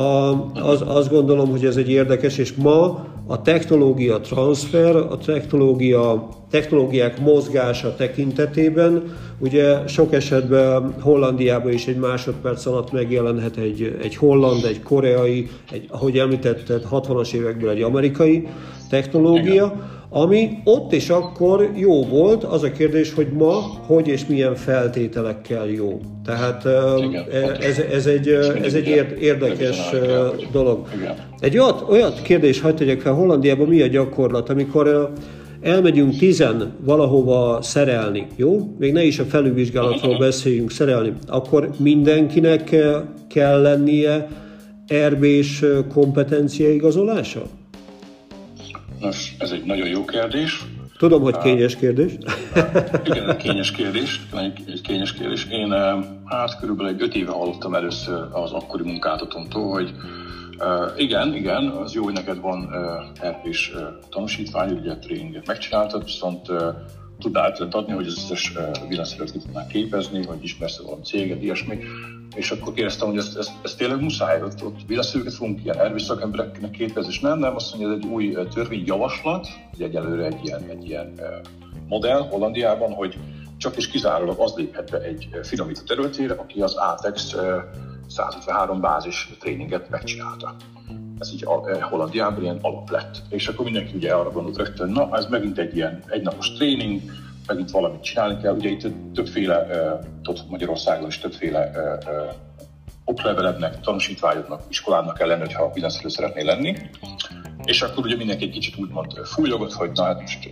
az, 0.53 0.83
azt 0.87 1.11
gondolom, 1.11 1.51
hogy 1.51 1.65
ez 1.65 1.77
egy 1.77 1.91
érdekes, 1.91 2.39
és 2.39 2.55
ma 2.55 3.07
a 3.27 3.43
technológia 3.43 4.21
transfer, 4.21 4.97
a 4.97 5.19
technológia, 5.19 6.29
technológiák 6.51 7.21
mozgása 7.21 7.95
tekintetében, 7.95 9.17
ugye 9.39 9.87
sok 9.87 10.13
esetben 10.13 10.95
Hollandiában 11.01 11.73
is 11.73 11.87
egy 11.87 11.99
másodperc 11.99 12.67
alatt 12.67 12.93
megjelenhet 12.93 13.57
egy, 13.57 13.99
egy 14.03 14.17
holland, 14.17 14.65
egy 14.65 14.83
koreai, 14.83 15.49
egy, 15.71 15.87
ahogy 15.89 16.19
említetted, 16.19 16.87
60-as 16.91 17.33
évekből 17.33 17.71
egy 17.71 17.83
amerikai 17.83 18.49
technológia, 18.89 19.65
Igen 19.65 20.01
ami 20.15 20.59
ott 20.65 20.93
és 20.93 21.09
akkor 21.11 21.71
jó 21.75 22.05
volt, 22.05 22.45
az 22.45 22.63
a 22.63 22.73
kérdés, 22.73 23.15
hogy 23.15 23.29
ma 23.33 23.55
hogy 23.87 24.09
és 24.09 24.27
milyen 24.27 24.55
feltételekkel 24.55 25.67
jó. 25.67 26.01
Tehát 26.25 26.65
Igen, 26.99 27.25
ez, 27.61 27.79
ez 27.79 28.07
egy, 28.07 28.29
ez 28.63 28.75
egy 28.75 29.07
érdekes 29.21 29.79
dolog. 30.53 30.89
Egy 31.41 31.59
olyat, 31.59 31.85
olyat 31.89 32.23
kérdés, 32.23 32.61
hagyd 32.61 32.77
tegyek 32.77 33.01
fel, 33.01 33.13
Hollandiában 33.13 33.69
mi 33.69 33.81
a 33.81 33.87
gyakorlat, 33.87 34.49
amikor 34.49 35.13
elmegyünk 35.61 36.17
tizen 36.17 36.73
valahova 36.85 37.63
szerelni, 37.63 38.27
jó? 38.37 38.75
Még 38.79 38.93
ne 38.93 39.03
is 39.03 39.19
a 39.19 39.25
felülvizsgálatról 39.25 40.19
beszéljünk, 40.19 40.71
szerelni. 40.71 41.13
Akkor 41.27 41.71
mindenkinek 41.79 42.77
kell 43.29 43.63
lennie 43.63 44.29
erbés 44.87 45.65
kompetencia 45.93 46.73
igazolása? 46.73 47.43
Nos, 49.03 49.35
ez 49.39 49.51
egy 49.51 49.65
nagyon 49.65 49.89
jó 49.89 50.05
kérdés. 50.05 50.65
Tudom, 50.99 51.23
hogy 51.23 51.39
kényes 51.39 51.77
kérdés. 51.77 52.13
Igen, 53.05 53.37
kényes 53.37 53.71
kérdés. 53.71 54.21
Egy 54.67 54.81
kényes 54.81 55.13
kérdés. 55.13 55.47
Én 55.51 55.73
hát 56.25 56.59
körülbelül 56.61 56.93
egy 56.93 57.03
öt 57.03 57.15
éve 57.15 57.33
hallottam 57.33 57.75
először 57.75 58.29
az 58.33 58.53
akkori 58.53 58.83
munkáltatómtól, 58.83 59.71
hogy 59.71 59.95
igen, 60.97 61.35
igen, 61.35 61.69
az 61.69 61.95
jó, 61.95 62.03
hogy 62.03 62.13
neked 62.13 62.41
van 62.41 62.69
RP-s 63.27 63.73
tanúsítvány, 64.11 64.73
ugye 64.73 64.97
tréninget 64.97 65.47
megcsináltad, 65.47 66.05
viszont 66.05 66.49
ötlet 67.25 67.75
adni, 67.75 67.93
hogy 67.93 68.07
az 68.07 68.17
összes 68.17 68.53
villanszerűt 68.89 69.33
ki 69.33 69.39
tudnál 69.39 69.67
képezni, 69.67 70.25
hogy 70.25 70.39
ismersz 70.43 70.83
valami 70.83 71.03
céget, 71.03 71.43
ilyesmi. 71.43 71.79
És 72.35 72.51
akkor 72.51 72.73
kérdeztem, 72.73 73.09
hogy 73.09 73.17
ez, 73.17 73.35
ez, 73.39 73.51
ez 73.63 73.75
tényleg 73.75 74.01
muszáj, 74.01 74.43
ott, 74.43 74.65
ott 74.65 74.79
villanszerűket 74.87 75.35
fogunk 75.35 75.65
ilyen 75.65 75.79
erős 75.79 76.03
szakembereknek 76.03 76.71
képezni, 76.71 77.11
és 77.11 77.21
nem, 77.21 77.39
nem, 77.39 77.55
azt 77.55 77.77
mondja, 77.77 77.93
ez 77.93 77.99
egy 78.03 78.11
új 78.11 78.37
törvényjavaslat, 78.55 79.47
ugye 79.75 79.85
egyelőre 79.85 80.27
egy 80.27 80.41
ilyen, 80.45 80.63
egy 80.69 80.89
ilyen 80.89 81.21
modell 81.89 82.29
Hollandiában, 82.29 82.93
hogy 82.93 83.19
csak 83.57 83.77
és 83.77 83.89
kizárólag 83.89 84.39
az 84.39 84.55
léphet 84.57 84.91
be 84.91 84.99
egy 85.01 85.29
finomító 85.43 85.81
területére, 85.83 86.35
aki 86.35 86.61
az 86.61 86.75
ATEX 86.75 87.37
153 88.07 88.81
bázis 88.81 89.31
tréninget 89.41 89.91
megcsinálta 89.91 90.57
ez 91.23 91.33
így 91.33 91.45
eh, 91.67 91.83
Hollandiában 91.83 92.43
ilyen 92.43 92.59
alap 92.61 92.91
lett. 92.91 93.23
És 93.29 93.49
akkor 93.49 93.65
mindenki 93.65 93.97
ugye 93.97 94.13
arra 94.13 94.31
gondolt 94.31 94.57
rögtön, 94.57 94.91
na 94.91 95.09
ez 95.13 95.27
megint 95.27 95.59
egy 95.59 95.77
ilyen 95.77 96.03
egynapos 96.07 96.53
tréning, 96.53 97.01
megint 97.47 97.71
valamit 97.71 98.03
csinálni 98.03 98.43
kell. 98.43 98.55
Ugye 98.55 98.69
itt 98.69 98.87
többféle, 99.15 99.67
tudod, 100.23 100.45
Magyarországon 100.49 101.09
is 101.09 101.19
többféle 101.19 101.71
oklevelednek, 103.05 103.81
tanúsítványoknak, 103.81 104.63
iskolának 104.69 105.17
kell 105.17 105.29
lenni, 105.29 105.41
hogyha 105.41 105.71
bizonyszerű 105.71 106.09
szeretnél 106.09 106.45
lenni. 106.45 106.77
És 107.65 107.83
akkor 107.83 108.05
ugye 108.05 108.17
mindenki 108.17 108.45
egy 108.45 108.51
kicsit 108.51 108.77
úgymond 108.77 109.13
fújogott, 109.25 109.73
hogy 109.73 109.91
na 109.95 110.05
hát 110.05 110.21
most 110.21 110.49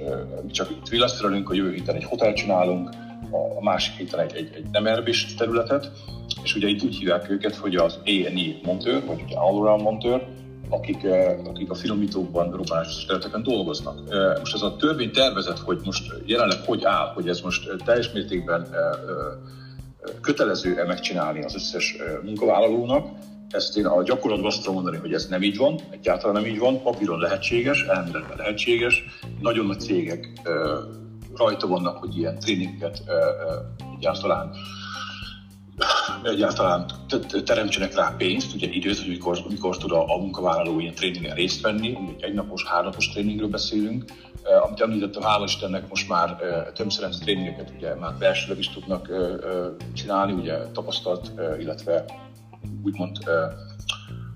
csak 0.50 0.70
itt 0.70 0.88
villaszterelünk, 0.88 1.50
a 1.50 1.54
jövő 1.54 1.72
héten 1.72 1.94
egy 1.94 2.04
hotel 2.04 2.32
csinálunk, 2.32 2.90
a 3.30 3.62
másik 3.62 3.94
héten 3.94 4.20
egy, 4.20 4.36
egy, 4.36 4.50
egy 4.54 4.66
nem 4.72 4.86
erbés 4.86 5.34
területet, 5.34 5.90
és 6.42 6.54
ugye 6.54 6.68
itt 6.68 6.82
úgy 6.82 6.96
hívják 6.96 7.30
őket, 7.30 7.54
hogy 7.54 7.76
az 7.76 7.98
A&E 8.04 8.58
montőr, 8.62 9.06
vagy 9.06 9.22
ugye 9.22 9.36
all-around 9.36 9.82
montőr, 9.82 10.26
akik, 10.70 11.04
eh, 11.04 11.38
akik 11.44 11.70
a 11.70 11.74
finomítókban, 11.74 12.50
robbanásos 12.50 13.04
területeken 13.04 13.42
dolgoznak. 13.42 13.98
Eh, 14.10 14.38
most 14.38 14.54
ez 14.54 14.62
a 14.62 14.76
törvény 14.76 15.10
tervezet, 15.12 15.58
hogy 15.58 15.80
most 15.84 16.12
jelenleg 16.24 16.58
hogy 16.66 16.84
áll, 16.84 17.12
hogy 17.14 17.28
ez 17.28 17.40
most 17.40 17.82
teljes 17.84 18.12
mértékben 18.12 18.62
eh, 18.62 18.80
kötelező-e 20.20 20.84
megcsinálni 20.84 21.42
az 21.42 21.54
összes 21.54 21.96
munkavállalónak, 22.22 23.08
ezt 23.50 23.76
én 23.76 23.86
a 23.86 24.02
gyakorlatban 24.02 24.46
azt 24.46 24.58
tudom 24.58 24.74
mondani, 24.74 24.96
hogy 24.96 25.12
ez 25.12 25.26
nem 25.26 25.42
így 25.42 25.56
van, 25.56 25.80
egyáltalán 25.90 26.42
nem 26.42 26.50
így 26.50 26.58
van, 26.58 26.82
papíron 26.82 27.18
lehetséges, 27.18 27.82
elméletben 27.82 28.36
lehetséges, 28.36 29.04
nagyon 29.40 29.66
nagy 29.66 29.80
cégek 29.80 30.28
rajta 31.36 31.66
vannak, 31.66 31.96
hogy 31.96 32.18
ilyen 32.18 32.38
tréninget 32.38 33.02
egyáltalán 33.96 34.50
egyáltalán 36.24 36.86
teremtsenek 37.44 37.94
rá 37.94 38.14
pénzt, 38.18 38.54
ugye 38.54 38.68
időt, 38.68 38.98
hogy 38.98 39.08
mikor, 39.08 39.38
mikor 39.48 39.76
tud 39.76 39.92
a, 39.92 40.14
a 40.14 40.18
munkavállaló 40.18 40.80
ilyen 40.80 40.94
tréningen 40.94 41.34
részt 41.34 41.60
venni, 41.60 41.98
ugye 42.16 42.26
egy 42.26 42.34
napos, 42.34 42.64
hárnapos 42.64 43.08
tréningről 43.08 43.48
beszélünk, 43.48 44.04
uh, 44.04 44.64
amit 44.66 44.80
említettem, 44.80 45.22
hála 45.22 45.44
Istennek 45.44 45.88
most 45.88 46.08
már 46.08 46.30
uh, 46.30 46.72
többszerenc 46.72 47.18
tréningeket 47.18 47.72
ugye 47.76 47.94
már 47.94 48.14
belsőleg 48.18 48.58
is 48.58 48.68
tudnak 48.68 49.08
uh, 49.10 49.18
uh, 49.18 49.92
csinálni, 49.92 50.32
ugye 50.32 50.56
tapasztalt, 50.56 51.32
uh, 51.36 51.60
illetve 51.60 52.04
úgymond 52.84 53.18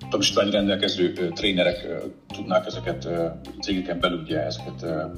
tanúsítvány 0.09 0.49
rendelkező 0.49 1.13
uh, 1.17 1.27
trénerek 1.27 1.87
tudnák 2.27 2.65
ezeket 2.65 3.05
uh, 3.05 3.31
cégeken 3.61 3.99
belül 3.99 4.19
ugye 4.19 4.45
ezeket 4.45 4.81
uh, 4.81 5.11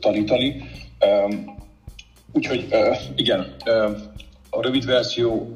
tanítani. 0.00 0.62
Úgyhogy 2.36 2.68
igen, 3.14 3.54
a 4.50 4.62
rövid 4.62 4.86
verzió 4.86 5.54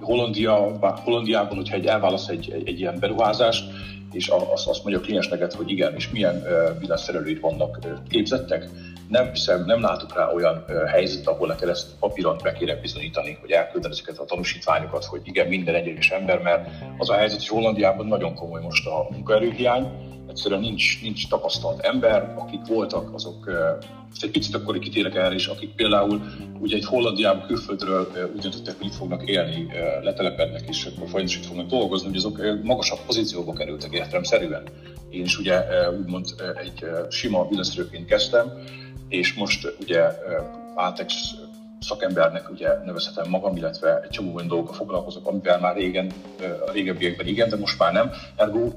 Hollandia, 0.00 0.78
Hollandiában, 1.04 1.56
hogyha 1.56 1.76
egy 1.76 1.86
elválaszt 1.86 2.30
egy, 2.30 2.50
egy, 2.52 2.68
egy 2.68 2.80
ilyen 2.80 2.98
beruházást, 2.98 3.64
és 4.12 4.28
azt, 4.28 4.68
azt 4.68 4.82
mondja 4.82 5.00
a 5.00 5.04
kliensneket, 5.04 5.52
hogy 5.52 5.70
igen, 5.70 5.94
és 5.94 6.10
milyen 6.10 6.36
uh, 6.36 6.78
villanyszerelőid 6.78 7.40
vannak 7.40 7.78
uh, 7.84 7.92
képzettek, 8.08 8.68
nem 9.08 9.30
hiszem, 9.32 9.64
nem 9.64 9.80
látok 9.80 10.14
rá 10.14 10.32
olyan 10.32 10.64
uh, 10.68 10.88
helyzet, 10.88 11.26
ahol 11.26 11.46
neked 11.46 11.68
ezt 11.68 11.86
papíron 11.98 12.36
be 12.42 12.52
kéne 12.52 12.74
bizonyítani, 12.74 13.38
hogy 13.40 13.50
elküldeni 13.50 13.94
ezeket 13.94 14.18
a 14.18 14.24
tanúsítványokat, 14.24 15.04
hogy 15.04 15.20
igen, 15.24 15.48
minden 15.48 15.74
egyes 15.74 16.10
ember, 16.10 16.42
mert 16.42 16.68
az 16.98 17.10
a 17.10 17.14
helyzet, 17.14 17.38
hogy 17.38 17.48
Hollandiában 17.48 18.06
nagyon 18.06 18.34
komoly 18.34 18.60
most 18.62 18.86
a 18.86 19.06
munkaerőhiány, 19.10 19.86
egyszerűen 20.30 20.60
nincs, 20.60 21.02
nincs 21.02 21.28
tapasztalt 21.28 21.80
ember, 21.80 22.34
akik 22.38 22.66
voltak, 22.66 23.14
azok 23.14 23.50
most 24.08 24.24
egy 24.24 24.30
picit 24.30 24.54
akkor 24.54 24.78
kitérek 24.78 25.14
erre 25.14 25.34
is, 25.34 25.46
akik 25.46 25.74
például 25.74 26.20
ugye 26.58 26.76
egy 26.76 26.84
Hollandiában 26.84 27.46
külföldről 27.46 28.30
úgy 28.34 28.40
döntöttek, 28.40 28.76
hogy 28.78 28.86
itt 28.86 28.94
fognak 28.94 29.28
élni, 29.28 29.66
letelepednek 30.02 30.68
és 30.68 30.84
akkor 30.84 31.08
folyamatosan 31.08 31.42
fognak 31.42 31.66
dolgozni, 31.66 32.08
hogy 32.08 32.16
azok 32.16 32.40
magasabb 32.62 32.98
pozícióba 33.06 33.52
kerültek 33.52 33.92
értelemszerűen. 33.92 34.62
Én 35.10 35.22
is 35.22 35.38
ugye 35.38 35.64
úgymond 36.00 36.26
egy 36.62 36.84
sima 37.08 37.48
villasztőként 37.48 38.06
kezdtem, 38.06 38.52
és 39.08 39.34
most 39.34 39.76
ugye 39.80 40.02
Atex 40.74 41.14
szakembernek 41.80 42.50
ugye 42.50 42.68
nevezhetem 42.84 43.30
magam, 43.30 43.56
illetve 43.56 44.00
egy 44.00 44.10
csomó 44.10 44.34
olyan 44.34 44.48
dolgokkal 44.48 44.74
foglalkozok, 44.74 45.26
amivel 45.26 45.60
már 45.60 45.74
régen, 45.76 46.10
a 46.66 46.70
régebbiekben 46.70 47.26
igen, 47.26 47.48
de 47.48 47.56
most 47.56 47.78
már 47.78 47.92
nem. 47.92 48.10
Ergo 48.36 48.68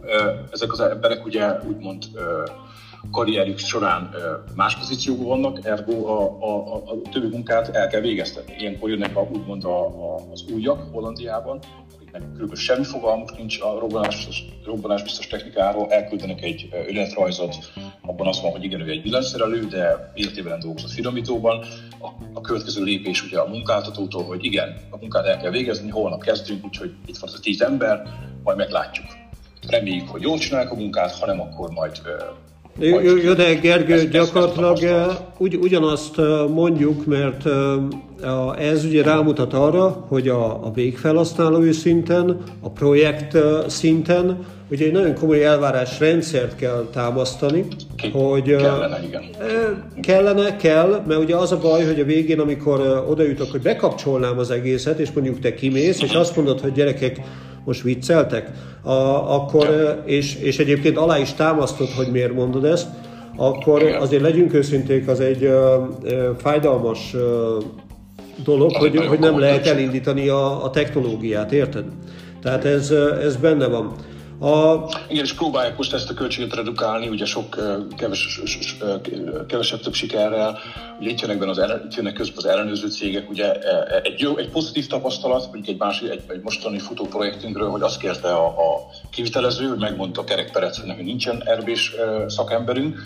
ezek 0.52 0.72
az 0.72 0.80
emberek 0.80 1.26
ugye 1.26 1.60
úgymond 1.68 2.04
karrierjük 3.12 3.58
során 3.58 4.10
más 4.56 4.78
pozícióban 4.78 5.28
vannak, 5.28 5.66
ergo 5.66 6.08
a, 6.08 6.38
a, 6.39 6.76
a, 6.76 6.76
a 6.76 7.10
többi 7.12 7.28
munkát 7.28 7.76
el 7.76 7.88
kell 7.88 8.02
végeztetni. 8.02 8.56
Ilyenkor 8.60 8.89
jönnek 8.89 9.16
a, 9.16 9.22
úgymond 9.22 9.66
a, 9.66 9.86
a, 9.86 10.16
az 10.32 10.46
újak 10.54 10.92
Hollandiában, 10.92 11.60
kb. 12.21 12.56
semmi 12.56 12.84
fogalmuk 12.84 13.38
nincs 13.38 13.62
a 13.62 13.80
robbanás, 13.80 14.28
robbanás 14.65 15.04
biztos 15.04 15.28
technikáról, 15.28 15.91
elküldenek 15.91 16.41
egy 16.41 16.69
önéletrajzot, 16.88 17.56
abban 18.02 18.28
azt 18.28 18.41
van, 18.41 18.52
hogy 18.52 18.63
igen, 18.63 18.82
ő 18.82 18.89
egy 18.89 19.02
villanyszerelő, 19.02 19.65
de 19.65 20.12
életében 20.13 20.60
dolgozott 20.60 20.91
finomítóban. 20.91 21.65
A, 21.99 22.08
a 22.34 22.41
következő 22.41 22.84
lépés 22.84 23.23
ugye 23.23 23.39
a 23.39 23.47
munkáltatótól, 23.47 24.23
hogy 24.23 24.45
igen, 24.45 24.76
a 24.89 24.97
munkát 24.97 25.26
el 25.26 25.38
kell 25.38 25.52
végezni, 25.52 25.89
holnap 25.89 26.23
kezdünk, 26.23 26.65
úgyhogy 26.65 26.93
itt 27.06 27.17
van 27.17 27.30
az 27.30 27.36
a 27.36 27.41
tíz 27.41 27.62
ember, 27.62 28.04
majd 28.43 28.58
meglátjuk. 28.58 29.06
Reméljük, 29.67 30.10
hogy 30.10 30.21
jól 30.21 30.38
csinálják 30.38 30.71
a 30.71 30.76
munkát, 30.76 31.12
hanem 31.12 31.41
akkor 31.41 31.69
majd 31.69 32.02
jó, 32.79 32.99
jó, 32.99 33.33
de 33.33 33.53
Gergő, 33.53 34.07
gyakorlatilag 34.07 34.83
eh, 34.83 35.05
ugy, 35.38 35.55
ugyanazt 35.55 36.19
eh, 36.19 36.47
mondjuk, 36.47 37.05
mert 37.05 37.45
eh, 37.45 38.71
ez 38.71 38.86
ugye 38.86 39.03
rámutat 39.03 39.53
arra, 39.53 40.05
hogy 40.07 40.27
a, 40.27 40.65
a 40.65 40.71
végfelhasználói 40.73 41.71
szinten, 41.71 42.38
a 42.62 42.69
projekt 42.69 43.38
szinten, 43.67 44.45
ugye 44.71 44.86
egy 44.86 44.91
nagyon 44.91 45.15
komoly 45.15 45.45
elvárásrendszert 45.45 46.55
kell 46.55 46.88
támasztani, 46.93 47.65
Ki, 47.95 48.09
hogy 48.09 48.55
kellene, 48.55 48.99
igen. 49.03 49.23
Kellene, 50.01 50.55
kell, 50.55 51.03
mert 51.07 51.19
ugye 51.19 51.36
az 51.36 51.51
a 51.51 51.57
baj, 51.57 51.86
hogy 51.86 51.99
a 51.99 52.03
végén, 52.03 52.39
amikor 52.39 53.05
oda 53.09 53.23
jutok, 53.23 53.51
hogy 53.51 53.62
bekapcsolnám 53.62 54.38
az 54.38 54.51
egészet, 54.51 54.99
és 54.99 55.12
mondjuk 55.12 55.39
te 55.39 55.53
kimész, 55.53 56.01
és 56.01 56.13
azt 56.13 56.36
mondod, 56.36 56.59
hogy 56.59 56.71
gyerekek, 56.71 57.19
most 57.65 57.82
vicceltek, 57.82 58.52
a, 58.82 58.91
akkor, 59.36 59.67
és, 60.06 60.36
és 60.36 60.60
egyébként 60.60 60.97
alá 60.97 61.19
is 61.19 61.34
támasztod, 61.34 61.88
hogy 61.89 62.08
miért 62.12 62.34
mondod 62.34 62.65
ezt, 62.65 62.88
akkor 63.36 63.84
azért 63.84 64.21
legyünk 64.21 64.54
őszinték, 64.54 65.08
az 65.08 65.19
egy 65.19 65.43
uh, 65.43 65.56
fájdalmas 66.38 67.13
uh, 67.13 67.21
dolog, 68.43 68.76
hogy, 68.76 69.06
hogy 69.06 69.19
nem 69.19 69.39
lehet 69.39 69.67
elindítani 69.67 70.28
a, 70.28 70.63
a 70.63 70.69
technológiát, 70.69 71.52
érted? 71.52 71.86
Tehát 72.41 72.65
ez, 72.65 72.91
ez 73.23 73.36
benne 73.36 73.67
van. 73.67 73.91
A... 74.43 74.89
Igen, 75.10 75.23
és 75.23 75.34
próbálják 75.34 75.77
most 75.77 75.93
ezt 75.93 76.10
a 76.10 76.13
költséget 76.13 76.56
redukálni, 76.56 77.08
ugye 77.08 77.25
sok 77.25 77.56
keves, 77.97 78.41
kevesebb 79.47 79.79
több 79.79 79.93
sikerrel, 79.93 80.58
ugye 80.99 81.10
itt 81.10 81.21
jönnek, 81.21 81.41
az, 81.41 81.62
itt 81.86 81.95
jönnek 81.95 82.13
közben 82.13 82.38
az 82.38 82.45
ellenőrző 82.45 82.88
cégek, 82.88 83.29
ugye 83.29 83.53
e, 83.53 83.75
e, 83.75 84.01
egy, 84.03 84.19
jó, 84.19 84.38
egy 84.38 84.49
pozitív 84.49 84.88
tapasztalat, 84.88 85.43
mondjuk 85.43 85.67
egy 85.67 85.77
másik, 85.77 86.10
egy, 86.10 86.21
egy 86.27 86.41
mostani 86.41 86.79
futó 86.79 87.06
projektünkről, 87.06 87.69
hogy 87.69 87.82
azt 87.82 87.99
kérte 87.99 88.34
a, 88.34 88.45
a 88.47 88.89
kivitelező, 89.12 89.67
hogy 89.67 89.79
megmondta 89.79 90.21
a 90.21 90.23
Kerek 90.23 90.51
Perec, 90.51 90.77
hogy 90.77 91.03
nincsen 91.03 91.43
erbés 91.45 91.95
szakemberünk, 92.27 92.99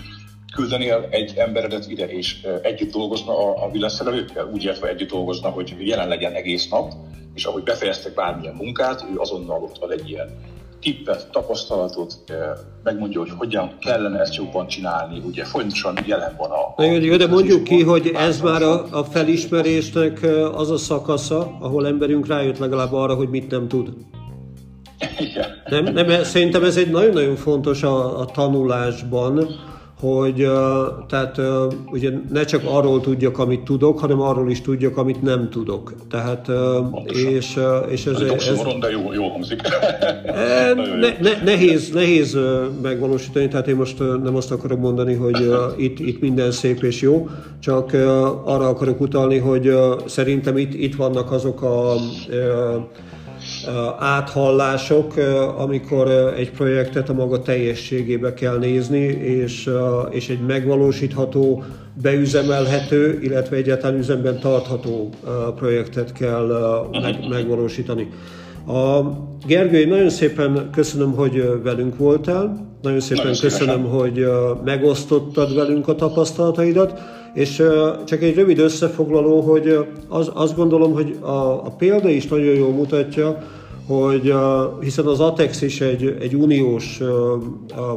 küldenél 0.56 1.08
egy 1.10 1.34
emberedet 1.36 1.90
ide, 1.90 2.08
és 2.08 2.48
együtt 2.62 2.92
dolgozna 2.92 3.38
a, 3.38 3.66
a 3.66 3.72
villanyszerelőkkel, 3.72 4.50
úgy 4.54 4.64
értve 4.64 4.88
együtt 4.88 5.10
dolgozna, 5.10 5.50
hogy 5.50 5.76
jelen 5.80 6.08
legyen 6.08 6.34
egész 6.34 6.70
nap, 6.70 6.94
és 7.34 7.46
ahogy 7.46 7.64
befejeztek 7.64 8.14
bármilyen 8.14 8.56
munkát, 8.56 9.06
ő 9.14 9.20
azonnal 9.20 9.64
ott 9.64 9.78
ad 9.78 9.92
egy 9.92 10.10
ilyen 10.10 10.56
tippet, 10.82 11.28
tapasztalatot, 11.32 12.14
megmondja, 12.84 13.20
hogy 13.20 13.32
hogyan 13.38 13.78
kellene 13.80 14.20
ezt 14.20 14.36
jobban 14.36 14.68
csinálni, 14.68 15.22
ugye 15.26 15.44
folyamatosan 15.44 15.98
jelen 16.06 16.36
van 16.38 16.50
a... 16.50 16.82
a 16.82 16.84
jó, 16.84 17.16
de 17.16 17.28
mondjuk 17.28 17.64
ki, 17.64 17.84
hogy 17.84 18.12
ez 18.16 18.42
már 18.42 18.62
a, 18.62 18.86
a 18.92 19.04
felismerésnek 19.04 20.26
az 20.54 20.72
a 20.72 20.78
szakasza, 20.78 21.58
ahol 21.60 21.88
emberünk 21.88 22.28
rájött 22.28 22.58
legalább 22.58 22.94
arra, 22.94 23.16
hogy 23.16 23.30
mit 23.30 23.52
nem 23.52 23.68
tud. 23.68 23.90
Igen. 25.20 25.46
Nem, 25.70 25.94
nem, 25.94 26.24
szerintem 26.24 26.64
ez 26.64 26.78
egy 26.78 26.92
nagyon-nagyon 26.92 27.36
fontos 27.36 27.84
a, 27.84 28.20
a 28.20 28.26
tanulásban, 28.26 29.48
hogy 30.00 30.48
tehát 31.08 31.42
ugye 31.92 32.12
ne 32.32 32.44
csak 32.44 32.62
arról 32.66 33.02
tudjak, 33.02 33.40
amit 33.40 33.64
tudok, 33.64 34.00
hanem 34.00 34.22
arról 34.22 34.50
is 34.52 34.62
tudjak, 34.62 34.98
amit 34.98 35.22
nem 35.22 35.50
tudok. 35.50 35.94
Tehát, 36.10 36.52
és, 37.06 37.60
és 37.90 38.06
ez... 38.06 38.20
ez, 38.20 38.48
ez 38.48 38.62
de 38.80 38.90
jó, 38.90 39.14
jó 39.14 39.28
hangzik. 39.28 39.62
ne, 41.00 41.30
ne, 41.30 41.44
nehéz, 41.44 41.92
nehéz 41.92 42.38
megvalósítani, 42.82 43.48
tehát 43.48 43.68
én 43.68 43.76
most 43.76 44.00
nem 44.00 44.36
azt 44.36 44.52
akarom 44.52 44.80
mondani, 44.80 45.14
hogy 45.14 45.52
itt, 45.78 46.00
itt 46.00 46.22
minden 46.22 46.52
szép 46.52 46.84
és 46.84 47.02
jó, 47.02 47.30
csak 47.60 47.94
arra 48.44 48.68
akarok 48.68 49.02
utalni, 49.02 49.38
hogy 49.38 49.74
szerintem 50.06 50.58
itt, 50.58 50.74
itt 50.74 50.96
vannak 50.96 51.32
azok 51.32 51.62
a 51.62 51.96
áthallások, 54.00 55.14
amikor 55.58 56.08
egy 56.38 56.52
projektet 56.52 57.10
a 57.10 57.14
maga 57.14 57.42
teljességébe 57.42 58.34
kell 58.34 58.58
nézni, 58.58 59.06
és, 59.06 59.70
és 60.10 60.30
egy 60.30 60.40
megvalósítható, 60.40 61.64
beüzemelhető, 62.02 63.20
illetve 63.22 63.56
egyáltalán 63.56 63.98
üzemben 63.98 64.40
tartható 64.40 65.10
projektet 65.56 66.12
kell 66.12 66.48
meg, 66.92 67.28
megvalósítani. 67.30 68.10
A 68.68 69.02
Gergő, 69.46 69.86
nagyon 69.86 70.10
szépen 70.10 70.70
köszönöm, 70.72 71.14
hogy 71.14 71.62
velünk 71.64 71.98
voltál, 71.98 72.68
nagyon 72.82 73.00
szépen 73.00 73.24
nagyon 73.24 73.40
köszönöm, 73.40 73.84
hogy 73.84 74.26
megosztottad 74.66 75.56
velünk 75.56 75.88
a 75.88 75.96
tapasztalataidat, 75.96 77.00
és 77.38 77.64
csak 78.06 78.22
egy 78.22 78.36
rövid 78.36 78.60
összefoglaló, 78.60 79.42
hogy 79.42 79.86
az, 80.08 80.32
azt 80.34 80.56
gondolom, 80.56 80.94
hogy 80.94 81.18
a, 81.22 81.66
a 81.66 81.76
példa 81.78 82.10
is 82.10 82.28
nagyon 82.28 82.56
jól 82.56 82.72
mutatja, 82.72 83.44
hogy 83.88 84.34
hiszen 84.82 85.06
az 85.06 85.20
ATEX 85.20 85.62
is 85.62 85.82
egy, 85.82 86.18
egy 86.20 86.36
uniós, 86.36 87.00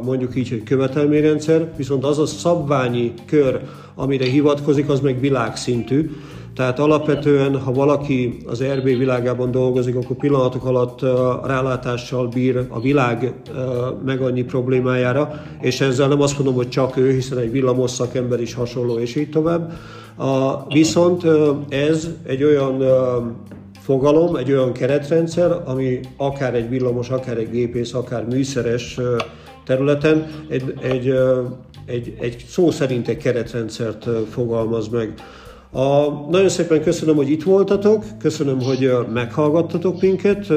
mondjuk 0.03 0.35
így, 0.35 0.49
hogy 0.49 0.63
követelményrendszer, 0.63 1.73
viszont 1.77 2.03
az 2.03 2.19
a 2.19 2.25
szabványi 2.25 3.13
kör, 3.25 3.59
amire 3.95 4.25
hivatkozik, 4.25 4.89
az 4.89 4.99
meg 4.99 5.19
világszintű. 5.19 6.11
Tehát 6.55 6.79
alapvetően, 6.79 7.59
ha 7.59 7.71
valaki 7.71 8.37
az 8.45 8.63
RB 8.63 8.83
világában 8.83 9.51
dolgozik, 9.51 9.95
akkor 9.95 10.15
pillanatok 10.15 10.65
alatt 10.65 11.01
rálátással 11.45 12.27
bír 12.27 12.65
a 12.69 12.81
világ 12.81 13.33
meg 14.05 14.21
annyi 14.21 14.43
problémájára, 14.43 15.41
és 15.61 15.81
ezzel 15.81 16.07
nem 16.07 16.21
azt 16.21 16.35
mondom, 16.35 16.55
hogy 16.55 16.69
csak 16.69 16.97
ő, 16.97 17.11
hiszen 17.11 17.37
egy 17.37 17.51
villamos 17.51 17.91
szakember 17.91 18.41
is 18.41 18.53
hasonló, 18.53 18.97
és 18.97 19.15
így 19.15 19.29
tovább. 19.29 19.73
Viszont 20.67 21.23
ez 21.69 22.09
egy 22.23 22.43
olyan 22.43 22.83
fogalom, 23.79 24.35
egy 24.35 24.51
olyan 24.51 24.71
keretrendszer, 24.71 25.61
ami 25.65 25.99
akár 26.17 26.55
egy 26.55 26.69
villamos, 26.69 27.09
akár 27.09 27.37
egy 27.37 27.49
gépész, 27.51 27.93
akár 27.93 28.25
műszeres 28.25 28.99
területen 29.65 30.27
egy, 30.49 30.73
egy, 30.81 31.13
egy, 31.85 32.13
egy 32.19 32.45
szó 32.47 32.71
szerint 32.71 33.07
egy 33.07 33.17
keretrendszert 33.17 34.07
fogalmaz 34.29 34.87
meg. 34.87 35.13
A, 35.71 36.09
nagyon 36.29 36.49
szépen 36.49 36.81
köszönöm, 36.81 37.15
hogy 37.15 37.29
itt 37.29 37.43
voltatok, 37.43 38.03
köszönöm, 38.19 38.61
hogy 38.61 38.91
meghallgattatok 39.13 40.01
minket. 40.01 40.47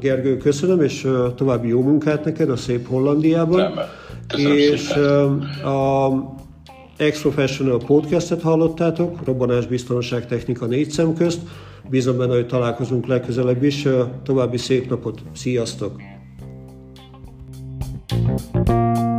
Gergő, 0.00 0.36
köszönöm, 0.36 0.80
és 0.80 1.08
további 1.36 1.68
jó 1.68 1.82
munkát 1.82 2.24
neked 2.24 2.50
a 2.50 2.56
szép 2.56 2.88
Hollandiában. 2.88 3.72
És 4.36 4.80
szépen. 4.80 5.38
a 5.64 6.10
Ex-Professional 6.96 7.78
podcastet 7.86 8.42
hallottátok, 8.42 9.24
robbanás 9.24 9.66
biztonság 9.66 10.26
technika 10.26 10.66
négy 10.66 10.90
szem 10.90 11.14
közt. 11.14 11.40
Bízom 11.90 12.16
benne, 12.16 12.34
hogy 12.34 12.46
találkozunk 12.46 13.06
legközelebb 13.06 13.62
is. 13.62 13.88
További 14.24 14.56
szép 14.56 14.90
napot, 14.90 15.22
sziasztok! 15.32 15.92
thank 18.64 18.98
you 18.98 19.13